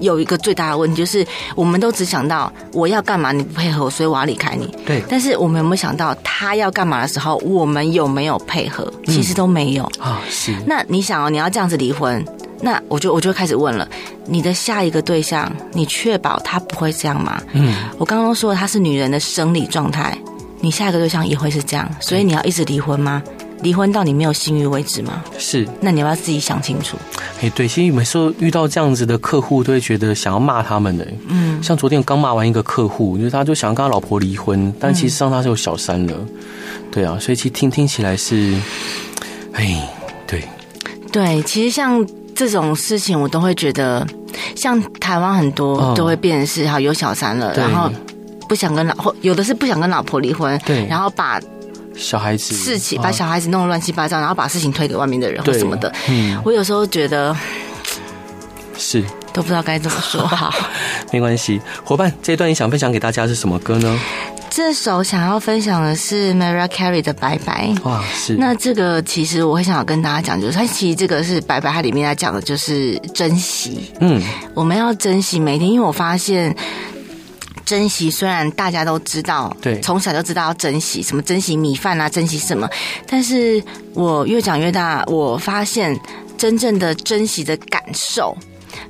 [0.00, 4.66] 有一个最大的问题，就是我们都只想到我要干嘛，你不配合我，所以我要离开你。
[4.84, 5.02] 对。
[5.08, 8.92] 但是我们有没有想到，他要干嘛的时候，我们有没有配合？
[9.06, 10.20] 其实都没有啊。
[10.28, 10.54] 是。
[10.66, 12.24] 那你想哦，你要这样子离婚，
[12.60, 13.88] 那我就我就开始问了，
[14.26, 17.40] 你的下一个对象，你确保他不会这样吗？
[17.52, 17.74] 嗯。
[17.98, 20.16] 我刚刚说他是女人的生理状态，
[20.60, 23.22] 你下一个对象也会是这样，所以你要一直离婚吗？
[23.62, 25.22] 离婚到你没有信誉为止吗？
[25.38, 26.96] 是，那你要不要自己想清楚？
[27.38, 31.06] 哎、欸，对，其实每次遇到这样子的客户，都会觉得想要骂他们的。
[31.28, 36.14] 嗯，像昨天我刚骂完一个客户，就是他就想要跟他老婆离婚，但其实上他是有小三了。
[36.18, 36.28] 嗯、
[36.90, 38.54] 对啊，所以其实听听起来是，
[39.52, 39.88] 哎，
[40.26, 40.42] 对，
[41.12, 44.06] 对，其实像这种事情，我都会觉得，
[44.54, 47.90] 像台湾很多都会变成是哈有小三了，对然后
[48.48, 51.40] 不想跟老婆，有的是不想跟老婆离婚，对，然后把。
[51.96, 55.92] 小孩子事情把小孩子弄得乱七八糟，然后把事情推给外面的人或什么的。
[56.08, 57.36] 嗯，我有时候觉得
[58.78, 60.52] 是都不知道该怎么说好。
[61.12, 64.00] 没关系，伙伴，这一段你想分享给大家是什么歌呢？
[64.48, 67.68] 这首想要分享的是 Mariah Carey 的《拜拜》。
[67.88, 68.34] 哇，是。
[68.34, 73.92] 那这个其实我会想要跟大家讲，就是它其实这个是《拜拜》，它里面在讲的就是珍惜。
[74.00, 74.20] 嗯，
[74.54, 76.54] 我们要珍惜每一天，因为我发现。
[77.64, 82.68] 珍惜，虽然大家都知道，对，从小就知道要珍惜什么，珍惜米饭啊，珍惜什么。
[83.06, 83.62] 但是
[83.94, 85.98] 我越长越大，我发现
[86.36, 88.36] 真正的珍惜的感受。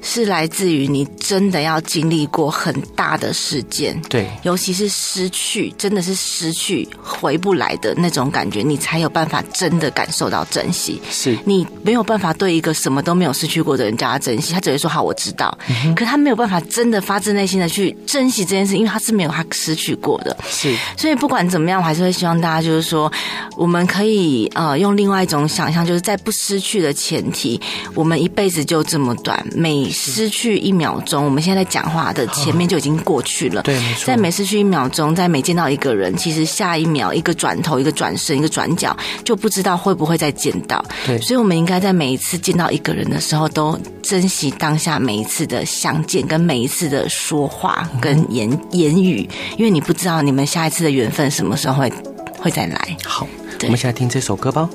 [0.02, 11.00] 是来自于你真的要经历过很大的事件，对，尤其是失去，真的是失去回不来的那种感觉，你才有办法真的感受到珍惜。
[11.10, 20.36] 是你没有办法对一个什么都没有失去过的人叫他珍惜，他只会说好，我知道，嗯、可他没有办法真的发自内心的去珍惜这件事，因为他是没有他失去过的。
[20.48, 23.10] 是，所以不管怎么样，我还是会希望大家就是说，
[23.56, 27.60] 我们可以呃用另外一种想象，就是在不失去的前提，
[27.94, 33.60] 我们一辈子就这么短，每失去一秒钟，我们现在在讲话的前面就已经过去了。
[33.62, 34.06] 对，没错。
[34.06, 40.82] 在每失去一秒钟，在每见到一个人，其实下一秒一个转头、一个转身、一个转角，就不知道会不会再见到。
[41.06, 49.28] 对，所以我们应该在每一次见到一个人的时候，都珍惜当下每一次的相见，跟每一次的说话跟言言语，
[49.58, 51.92] 因为你不知道你们下一次的缘分什么时候会
[52.38, 52.96] 会再来。
[53.04, 53.26] 好，
[53.62, 54.68] 我们现在听这首歌吧。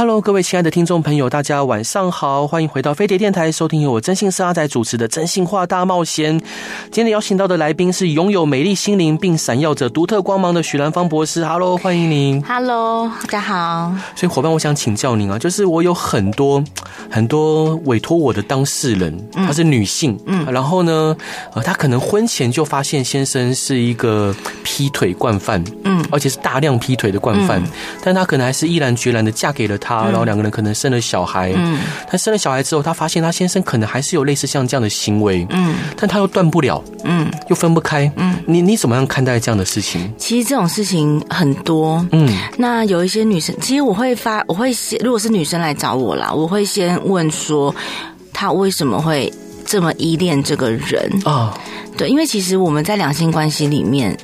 [0.00, 6.40] Hello，各位亲爱的听众朋友，大家晚上好，欢迎回到飞碟电台，收听由我真心是阿仔主持的《真心话大冒险》。
[6.90, 11.44] 今天邀请到的来宾是拥有美丽心灵并闪耀着独特光芒的许兰芳博士。
[11.44, 12.42] Hello，欢迎您。
[12.44, 13.92] Hello，大家好。
[14.16, 16.64] 所以伙伴，我想请教您啊，就是我有很多
[17.10, 21.14] 很多委托我的当事人，她是女性，嗯，然后呢，
[21.52, 24.34] 呃，她可能婚前就发现先生是一个
[24.64, 27.68] 劈腿惯犯，嗯，而且是大量劈腿的惯犯，嗯，
[28.02, 29.76] 但她可能还是毅然决然的嫁给了。
[29.89, 40.12] 他，然后两个人可能生了小孩，嗯，他生了小孩之后，他发现他先生可能还是有类似像这样的行为，嗯，但他又断不了，嗯，又分不开，嗯，你你怎么样看待这样的事情？
[40.18, 47.74] 其实这种事情很多，嗯，那有一些女生，其实我会发，我会先，如果是女生来找我啦，我会先问说，
[48.32, 49.32] 她为什么会
[49.64, 51.10] 这么依恋这个人？
[51.24, 51.30] 啊？
[51.30, 51.54] 哦，
[51.96, 54.16] 对，因为其实我们在两性关系里面。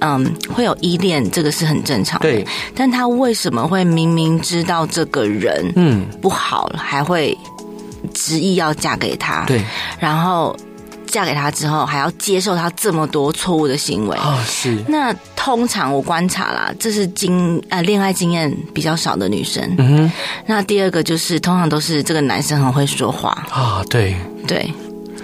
[0.00, 2.30] 嗯，会有依恋，这个是很正常的。
[2.30, 7.36] 对，但他为什么会明明知道这个人嗯不好，嗯、还会
[8.12, 9.44] 执意要嫁给他？
[9.46, 9.62] 对，
[9.98, 10.56] 然后
[11.06, 14.44] 嫁给他之后，还要接受他这么多错误的行为啊、哦？
[14.46, 14.76] 是。
[14.88, 19.62] 那通常我观察啦，这是经呃恋爱经验比较少的女生。
[19.78, 20.12] 嗯哼。
[20.46, 23.82] 那第二个就是，通常都是这个男生很会说话啊。
[23.88, 24.14] 对
[24.46, 24.70] 对。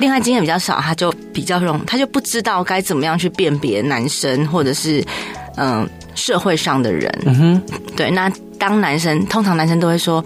[0.02, 5.02] 恋爱经验比较少，他就比较容，他就不知道该怎么样去辨别男生或者是
[5.56, 7.08] 嗯社会上的人。
[7.24, 7.62] 嗯哼，
[7.94, 8.10] 对。
[8.10, 10.24] 那当男生，通常男生都会说，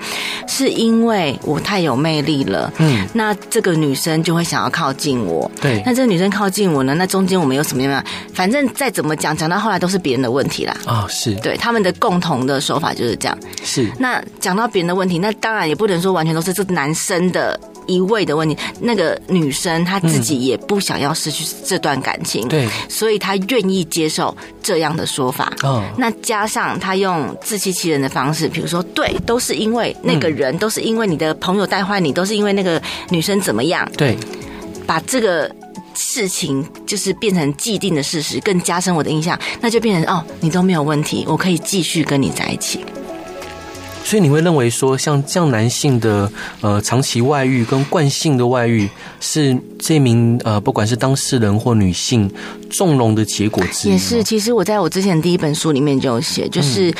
[0.48, 2.72] 是因为我太有魅力了。
[2.78, 5.50] 嗯，那这个女生就会想要靠近我。
[5.60, 6.94] 对，那这个女生靠近我呢？
[6.94, 8.02] 那中间我们有什么样？
[8.32, 10.74] 反正再怎么讲，讲到后来都是别人的问题啦。
[10.86, 11.34] 啊、哦，是。
[11.36, 13.38] 对，他们的共同的手法就是这样。
[13.62, 13.86] 是。
[13.98, 17.60] 那讲到别人的问题，那当然也不能说完全都是这男生的。
[17.87, 25.53] 一味的问题，那个女生她自己也不想要失去这段感情，对，所以她愿意接受这样的说法。
[25.62, 33.88] 哦，那加上她用自欺欺人的方式，比如说，对，都是因为那个人，都是因为你的朋友带坏你，都是因为那个女生怎么样？
[33.96, 34.16] 对，
[34.87, 35.51] 把这个
[35.94, 42.81] 事情就是变成既定的事实，更加深我的印象，那就变成哦，你都没有问题，我可以继续跟你在一起。
[44.06, 48.88] 所以你会认为说，像这样男性的呃长期外遇跟惯性的外遇，
[49.18, 52.30] 是这名呃不管是当事人或女性
[52.70, 53.92] 纵容的结果之一？
[53.92, 54.22] 也是。
[54.22, 56.92] 其实我在我之前第一本书里面就有写，就是。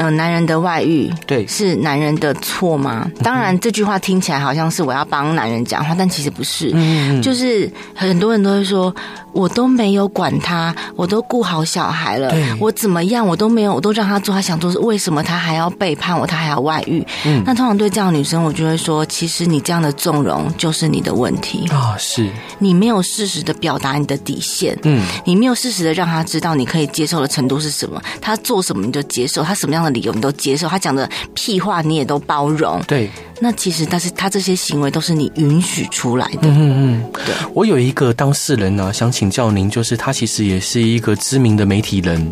[0.00, 3.10] 嗯，男人的外遇，对，是男人的错吗？
[3.20, 6.70] 当然，这句话听起来好像是我要帮男人讲话，但其实不是。
[6.72, 8.94] 嗯，就是很多人都会说，
[9.32, 17.04] 我都没有管他，我都顾好小孩了，我怎么样，我都没有，我都让他做他想做，为什么他还要背叛我，他还要外遇？
[17.26, 29.88] 嗯，那通常对这样的女生，我就会说，其实你这样的纵容就是你的问题啊，是你没有适时的表达你的底线，嗯，你没有适时的让他知道你可以接受的程度是什么，他做什么你就接受，他什么样的。
[29.88, 33.10] 理由你都接受，他讲的屁话你也都包容，对。
[33.40, 36.40] 那其实，但是他这些行为都是你允许出来的。
[36.42, 37.34] 嗯嗯，对。
[37.54, 42.30] 我有一个当事人呢、啊，想请教您，就是他其实也是一个知名的媒体人，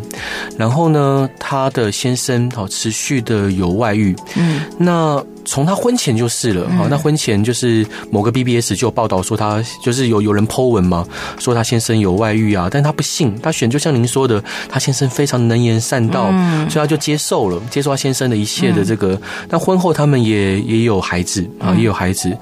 [0.59, 5.25] 然后呢，他的先生好持续的有外遇，嗯，那。
[5.47, 11.07] 从他婚前就是了啊，那婚前就是某个 BBS 就有报道说他就是有有人 po 文嘛，
[11.39, 16.27] 说他先生有外遇啊，但他不信，他选就像您说的，他先生非常能言善道，
[16.69, 19.19] 所以他就接受了，接受他先生的一切的这个。
[19.49, 22.37] 那婚后他们也也有孩子啊，也有孩子。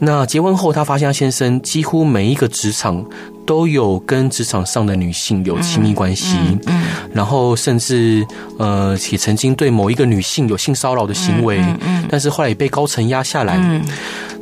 [0.00, 3.04] 那结婚后，他发现他先生几乎每一个职场。
[3.48, 6.82] 都有跟职场上的女性有亲密关系，嗯
[7.14, 8.22] 然后甚至
[8.58, 13.56] 呃也曾经对某一个女性有性骚扰的行为，嗯嗯、但是后来也被高层压下来。
[13.56, 13.82] 嗯、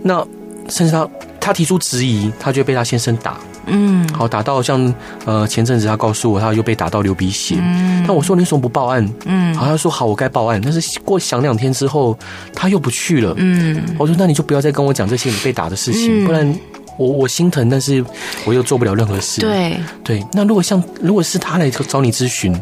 [0.02, 0.26] 那
[0.68, 1.08] 甚至他
[1.40, 4.92] 他提出质疑，他就被他先生打，嗯，好打到像
[5.24, 7.54] 呃前阵子他告诉我，他又被打到流鼻血。
[7.60, 9.08] 嗯，那我说你为什么不报案？
[9.24, 10.60] 嗯，好，他说好，我该报案。
[10.60, 12.18] 但是过想两天之后，
[12.52, 13.32] 他又不去了。
[13.36, 16.58] 嗯，我说那你就不要再跟我讲这些你被打的事情，嗯、不然。
[16.96, 18.04] 我我心疼，但是
[18.44, 19.40] 我又做不了任何事。
[19.40, 22.54] 对对，那如果像如果是他来找你咨询，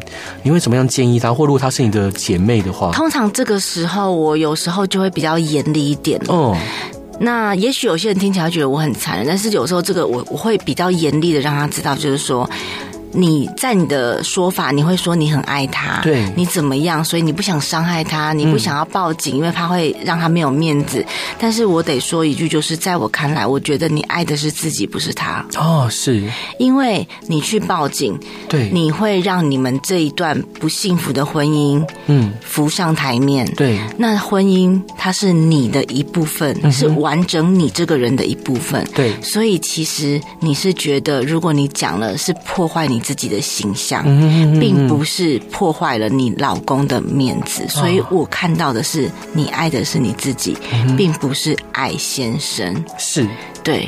[0.43, 1.33] 你会怎么样建议他？
[1.33, 6.19] 或如果他是你的姐妹的话，通常这个时候我有时候就会比较严厉一点。
[6.27, 6.57] 哦，
[7.19, 12.49] 那也许有些人听起来觉得我很残忍，但是有时候这个我我会比较严厉的让他知道，就是说。
[13.15, 17.03] 你在你的说法，你会说你很爱他，对，你怎么样？
[17.03, 21.03] 所以你不想伤害他，你不想要报警，嗯、因为他会让他没有面子。
[21.39, 25.45] 但是我得说一句，就是在我看来，我觉得你爱的是自己，不是他。
[25.55, 33.45] 哦，是，因为你去报警，对，你会让你们这一段不幸福的婚姻，嗯，浮上台面。
[33.55, 38.85] 对，那婚姻它是你的一部分，嗯、是完整你这个人的一部分。
[38.93, 43.04] 对，所以其实你是觉得，如果你讲了，是破坏你。
[43.05, 44.03] 自己的形象，
[44.59, 47.63] 并不是破坏了你老公的面子。
[47.69, 50.57] 所以我看到的是，你爱的是你自己，
[50.97, 52.83] 并不是爱先生。
[52.97, 53.27] 是，
[53.63, 53.87] 对。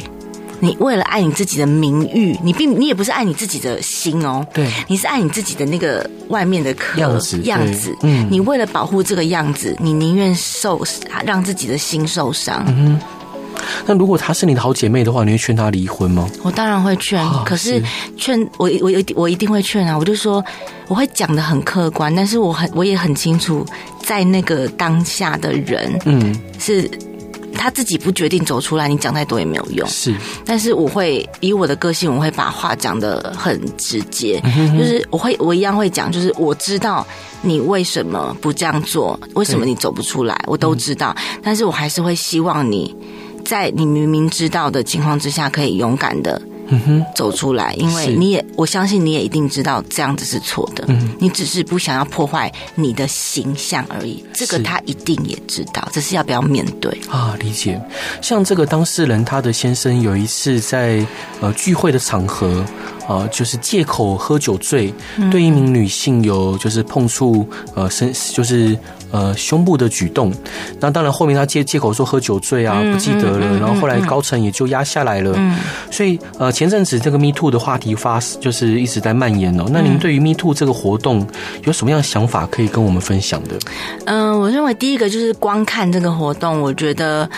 [0.59, 4.43] 你为了爱你自己的名誉，你并你也不是爱你自己的心哦。
[4.51, 7.39] 对，你是爱你自己的那个外面的壳样子。
[7.43, 10.81] 样子，嗯，你为了保护这个样子，你宁愿受
[11.23, 12.63] 让自己的心受伤。
[12.67, 12.99] 嗯哼。
[13.85, 16.29] 那如果她是你的好姐妹的话，你会劝她离婚吗？
[16.43, 17.81] 我当然会劝，哦、可是
[18.17, 19.97] 劝我我我我一定会劝啊！
[19.97, 20.43] 我就说
[20.87, 23.65] 我会讲的很客观，但是我很我也很清楚，
[24.03, 26.89] 在那个当下的人，嗯，是。
[27.59, 29.89] 他自己不决定走出来，你讲再多也没有用。
[29.89, 34.39] 是，但是我会以我的个性，我会把话讲的很直接，
[34.77, 37.05] 就是我会我一样会讲，就是我知道
[37.41, 42.95] 你为什么不这样做，为什么你走不出来，我都知道，但是我还是会希望你
[43.47, 46.39] 在你明明知道的情况之下，可以勇敢的。
[47.15, 50.83] 走出来，因为你也，我相信你也一定知道这样子是错的。
[50.89, 54.21] 嗯，你只是不想要破坏你的形象而已。
[54.33, 57.37] 这个他一定也知道，只是要不要面对啊？
[57.39, 57.81] 理解。
[58.21, 61.07] 像这个当事人，他的先生有一次在
[61.39, 62.65] 呃聚会的场合。
[63.07, 64.93] 啊，就是借口喝酒醉，
[65.31, 68.77] 对一名女性有就是碰触呃身就是
[69.11, 70.33] 呃胸部的举动。
[70.79, 73.59] 那当然后面他借借口说喝酒醉啊，不记得了。
[73.59, 75.35] 然后后来高层也就压下来了。
[75.91, 79.65] 所以呃前阵子这个 Me Too 的话题发就是一直在蔓延哦。
[79.69, 81.25] 那您对于 Me Too 这个活动
[81.65, 83.57] 有什么样的想法可以跟我们分享的？
[84.05, 87.29] 嗯，我认为第一个就是光看这个活动，我觉得。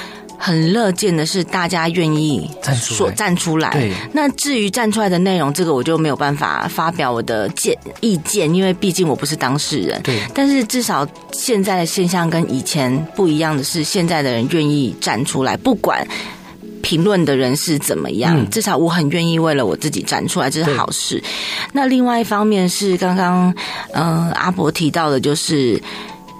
[0.41, 3.69] 很乐见的是，大家愿意说站出来。
[3.71, 10.01] 对，那至于站出来的内容，这个我就没有办法发表我的见意见，因为毕竟我不是当事人。
[10.01, 16.07] 对，但是至少现在的现象跟以前不一样的是，现在的人愿意站出来，不管
[16.81, 21.21] 评论的人是怎么样，嗯、至少我很愿意为了我自己站出来，这是好事。
[21.73, 23.53] 那另外一方面是刚刚
[23.91, 25.81] 嗯阿伯提到的，就是。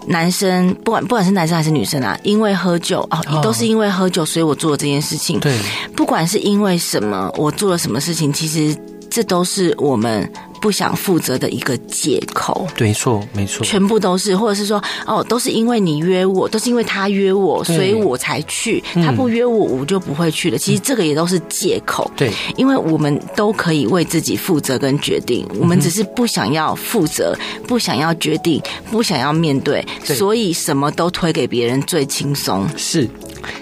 [0.09, 5.39] 男生不管不管是男生还是女生啊，因为喝酒哦，都是因为喝酒，所以我做了这件事情。
[5.39, 5.57] 对，
[5.95, 8.75] 不管是因为什么，我做了什么事情，其实
[9.09, 10.29] 这都是我们。
[10.61, 18.83] 不想负责的一个借口，没错，没错，全部都是，或者是说，哦，都是因为你约我，都是因为他约我，所以我才去。
[18.95, 20.57] 他不约我，我就不会去了。
[20.57, 27.37] 其实这个也都是借口，对，因为我们都可以为自己负责跟决定，我们只是不想要负责，
[27.67, 32.67] 不想要决定，不想要面对，所以什么都推给别人最轻松。
[32.77, 33.07] 是，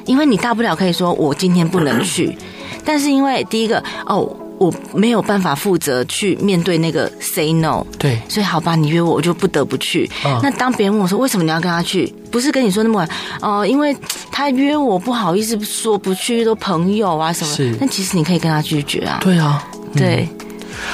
[0.05, 2.37] 因为你大不了可以说我今天不能去，
[2.83, 4.35] 但是因为第一个，哦。
[4.59, 10.09] 我没有办法负责去面对那个 say no，对，所以好吧，你约我，我就不得不去。
[10.23, 12.13] 哦、那当别人问我说，为什么你要跟他去？
[12.31, 13.07] 不是跟你说那么晚
[13.41, 13.95] 哦、呃，因为
[14.31, 17.53] 他约我，不好意思说不去，都朋友啊什么。
[17.53, 19.19] 是，但其实你可以跟他拒绝啊。
[19.21, 20.27] 对啊，嗯、对。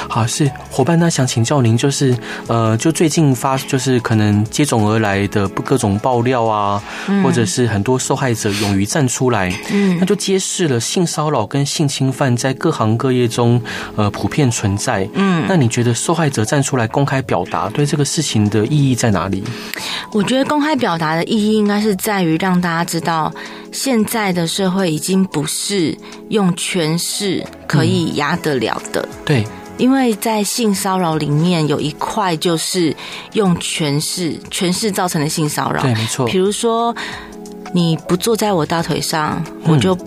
[0.08, 2.16] 好，是伙伴，那想请教您，就是
[2.48, 13.62] 呃，就最近发，就是可能接踵而来的不各种爆料啊，嗯、或者是很多受害者勇于站出来，嗯，那就揭示了性骚扰跟性侵犯在各行各业中
[13.96, 19.44] 呃普遍存在，嗯，那你觉得受害者站出来公开表达，对这个事情的意义在哪里？
[20.12, 23.34] 我觉得公开表达的意义应该是在于让大家知道，
[23.72, 25.98] 现在的社会已经不是
[26.30, 29.48] 用权势可以压得了的，嗯、对。
[29.78, 32.96] 因为在性骚扰里面有一块就是
[33.34, 35.82] 用权势、权势造成的性骚扰。
[35.82, 36.26] 对，没错。
[36.26, 36.96] 比如说，
[37.74, 39.98] 你不坐在我大腿上，我就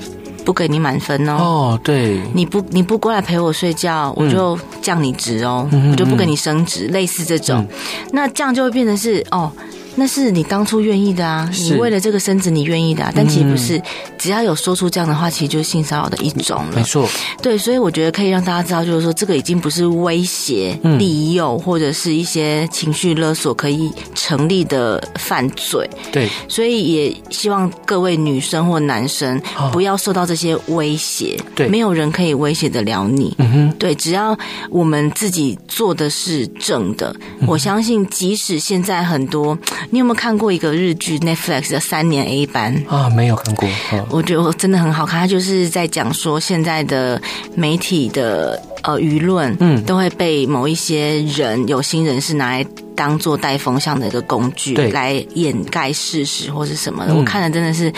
[0.44, 1.36] 不给你满分哦。
[1.38, 2.20] 哦，对。
[2.32, 7.66] 你不你不过来陪我睡觉，我就降你职哦，我就不给你升职，类似这种。
[8.12, 9.50] 那这样就会变成是哦。
[9.98, 13.80] 那是你当初愿意的啊，你为了这个身子你愿意的啊，但其实不是，
[14.18, 16.76] 只要有说出这样的话，其实就是性骚扰的一种了。
[16.76, 17.08] 没错，
[17.40, 25.88] 对，所以我觉得可以让大家知道，就是说这个已经不是威胁、利诱或者是一些情绪勒索可以成立的犯罪。
[26.12, 29.40] 对，所以也希望各位女生或男生
[29.72, 31.40] 不要受到这些威胁。
[31.54, 33.34] 对，没有人可以威胁得了你。
[33.38, 34.36] 嗯哼，对，只要
[34.68, 37.16] 我们自己做的是正的，
[37.46, 39.56] 我相信即使现在很多。
[39.90, 43.08] 你有没有看过一个日剧 Netflix 的《三年 A 班》啊？
[43.10, 43.68] 没有看过。
[44.10, 47.20] 我觉得真的很好看，它就是在讲说现在的
[47.54, 52.66] 媒体的呃舆论，嗯，都会被某一些人有心人士拿来
[52.96, 57.12] 当做带风向的一个工具，对，来掩盖事实或是什么的。
[57.12, 57.92] 嗯、我看了真的是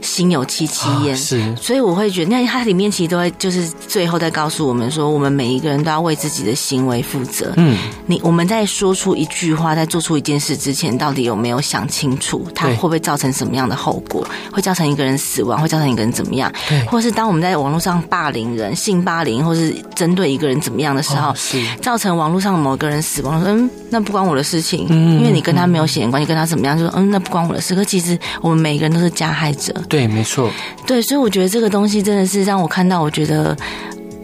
[0.00, 7.52] 心有戚戚焉，是，所以我会觉得，那它里面其实都会就是最后再告诉我们说，我们每一个人都要为自己的行为负责。
[7.56, 7.76] 嗯，
[8.06, 14.26] 你我们在说出一句话，在做出一件事之前，到底有没有想清楚，它会不会造成什么样的后果？
[14.52, 16.52] 会造成一个人死亡，会造成一个人怎么样？
[16.68, 27.74] 对，或是当我们在网络上霸凌人、性霸凌，或是针对一个人怎么样的时候，哦、是造成网络上某个人死亡，嗯，那不关我的事情，嗯，因为你跟他没有血缘关系，跟他怎么样，就说嗯，那不关我的事。
[27.74, 30.50] 可其实我们每个人都是加害者，对，没错，
[30.86, 33.56] 对，所以我觉得这个东西真的是让我看到，我觉得，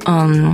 [0.07, 0.53] 嗯。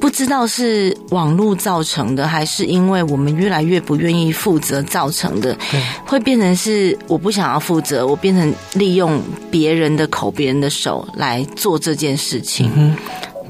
[0.00, 5.56] 不知道是网络造成的，还是因为我们越来越不愿意负责造成的，
[6.04, 9.18] 会变成是我不想要负责，我变成利用
[9.50, 12.70] 别人的口、别人的手来做这件事情。
[12.76, 12.94] 嗯、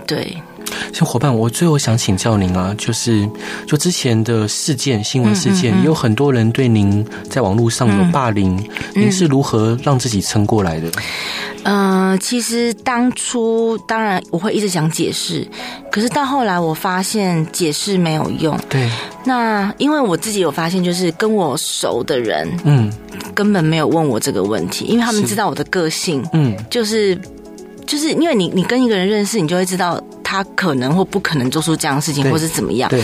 [0.07, 0.33] 对，
[0.93, 3.29] 像伙伴，我最后想请教您啊，就是
[3.67, 8.57] 就之前的事件、新闻事件，嗯嗯嗯，有很多人对您在网络上有霸凌，
[8.95, 10.91] 嗯、您是如何让自己撑过来的？
[11.65, 15.47] 嗯、呃，其实当初当然我会一直想解释，
[15.91, 18.59] 可是到后来我发现解释没有用。
[18.69, 18.91] 对，
[19.25, 22.93] 那因为我自己有发现，就是跟我熟的人，嗯，
[23.35, 27.19] 根本没有问我这个问题，因为他们知道我的个性，嗯，就是
[27.87, 29.99] 就是因为你你跟一个人认识，你就会知道
[30.35, 32.91] 他可能或不可能做出这样的事情，或是怎么样。
[32.91, 33.03] 对。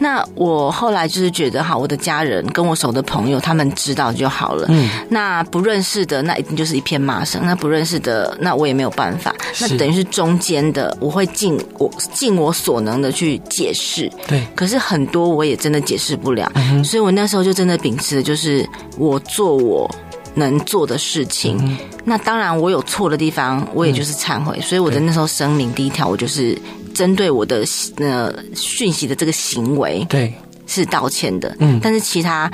[0.00, 4.66] 那我后来就是觉得，好，我的家人跟我熟的朋友，他们知道就好了。
[4.68, 4.88] 嗯。
[5.08, 7.40] 那不认识的，那一定就是一片骂声。
[7.44, 9.34] 那不认识的，那我也没有办法。
[9.60, 14.08] 那等于是中间的，我会尽我尽我所能的去解释。
[14.28, 14.46] 对。
[14.54, 16.52] 可是很多我也真的解释不了。
[16.54, 16.84] 嗯。
[16.84, 18.64] 所以我那时候就真的秉持的就是
[18.98, 19.90] 我做我
[20.34, 21.58] 能做的事情。
[21.60, 21.76] 嗯。
[22.08, 24.58] 那当然我有错的地方，我也就是忏悔。
[24.60, 26.58] 所以我的那时候声明第一条，我就是。
[26.94, 27.64] 针对我的
[27.98, 30.34] 呃讯息的这个行为，对，
[30.66, 31.54] 是道歉的。
[31.60, 32.50] 嗯，但是其他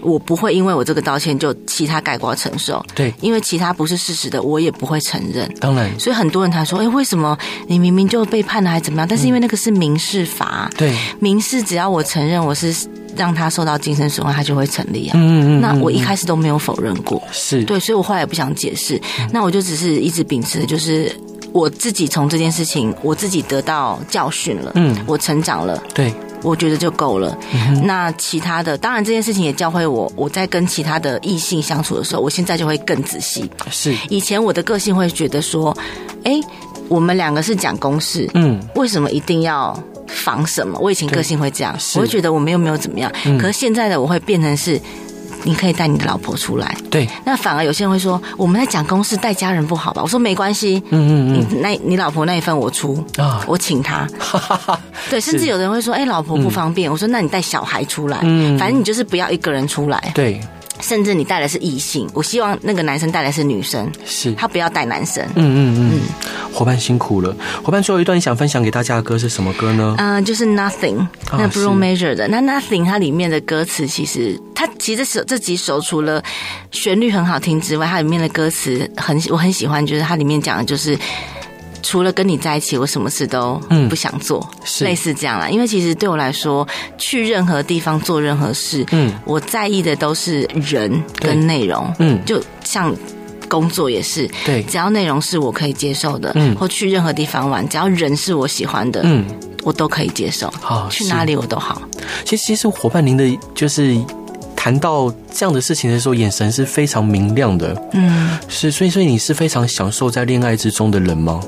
[0.00, 2.82] 我不会因为我这个道歉就其他概括承受。
[2.94, 5.46] 对，因为其他不是事实的，我也不会承认。
[5.60, 7.36] 当然，所以很多人他说：“哎，为什么
[7.66, 12.74] 你明明就被判了，还怎么样？”但是因为那个是民事法，对，民事只要我承认我是
[13.16, 15.12] 让他受到精神损害，他就会成立啊。
[15.16, 19.00] 嗯嗯，那我一开始都没有否认过，是对，所以我后来也不想解释。
[19.32, 21.14] 那我就只是一直秉持的就是。
[21.52, 26.10] 我自己从这件事情，我自己得到教训了，嗯，我成长了，对，
[26.42, 27.36] 我觉得就够了。
[27.52, 33.50] 嗯、那其他的，当然这件事情也教会我，我在跟其他的异性相处的时候，我现在就会更仔细。
[33.70, 35.76] 是，以前我的个性会觉得说，
[36.24, 36.40] 哎，
[36.88, 39.78] 我们两个是讲公事，嗯，为什么一定要
[40.12, 40.78] 防什么？
[40.78, 44.80] 我以前个性会这样，我会觉得我们又没有怎么样，嗯、可是现在的我会变成是。
[45.44, 47.04] 你可以带你的老婆出来，对。
[47.24, 50.00] 那反而有些人会说，我们在讲公事，带家人不好吧？
[50.00, 51.46] 我说没关系，嗯嗯嗯。
[51.50, 54.06] 你那，你老婆那一份我出啊，我请他。
[55.10, 56.88] 对，甚至有人会说，哎，老婆不方便。
[56.88, 60.12] 我说，那你带小孩出来，嗯，反正你就是不要一个人出来。
[60.14, 60.40] 对。
[60.80, 65.24] 甚至你带的是异性，我希望那个男生带的是女生，是他不要带男生。
[65.34, 66.00] 嗯嗯嗯。
[66.52, 69.94] 伙伴辛苦了，伙伴最后一段你想分享给大家的歌是什么歌呢？
[69.98, 72.28] 嗯、呃，就是 Nothing，那 Bruno Major 的。
[72.28, 76.22] 那 Nothing 它里面的歌词其实，它其实这首这几首除了
[76.70, 80.98] 旋律很好听之外，它里面的歌词很我很喜欢，就是它里面讲的就是。
[81.84, 85.48] 除了跟你在一起，我什么事都不想做，嗯、类似这样啦。
[85.48, 92.94] 因为其实对我来说，去任何地方做任何事，嗯，我在意的都是人跟内容，嗯，就像
[93.52, 99.26] 工作也是，对，只要内容是我可以接受的，嗯，或去任何地方玩，只要人是我喜欢的，嗯，
[99.62, 101.82] 我都可以接受，好，去哪里我都好。
[102.24, 103.94] 其实，其实伙伴，您的就是。
[104.54, 107.76] 谈到这样的事情的时候，眼神是非常明亮的。
[107.94, 111.40] 嗯，是，所以，所以你是非常享受在恋爱之中的人吗？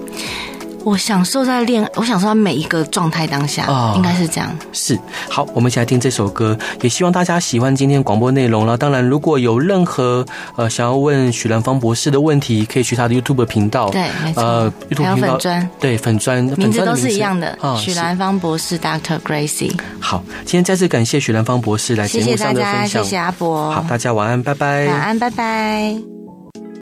[0.84, 3.66] 我享受在恋，我享受在每一个状态当下，
[3.96, 4.54] 应该是这样。
[4.72, 4.98] 是，
[5.30, 8.76] 好，我们一起来听这首歌，也希望大家喜欢今天广播内容了。
[8.76, 10.24] 当然，如果有任何
[10.56, 13.88] 呃想要问许兰芳博士的问题，可以去他的 YouTube 频道。
[13.90, 14.42] 对，没错。
[14.42, 17.58] 呃，YouTube 频道，粉专，对，粉专，名字都是一样的。
[17.78, 19.18] 许兰芳博士，Dr.
[19.20, 19.74] Gracie。
[19.98, 23.02] 好，今天再次感谢许兰芳博士来节目上的分享。
[23.02, 23.70] 谢谢阿伯。
[23.72, 24.86] 好，大家晚安，拜拜。
[24.86, 26.23] 晚安，拜拜。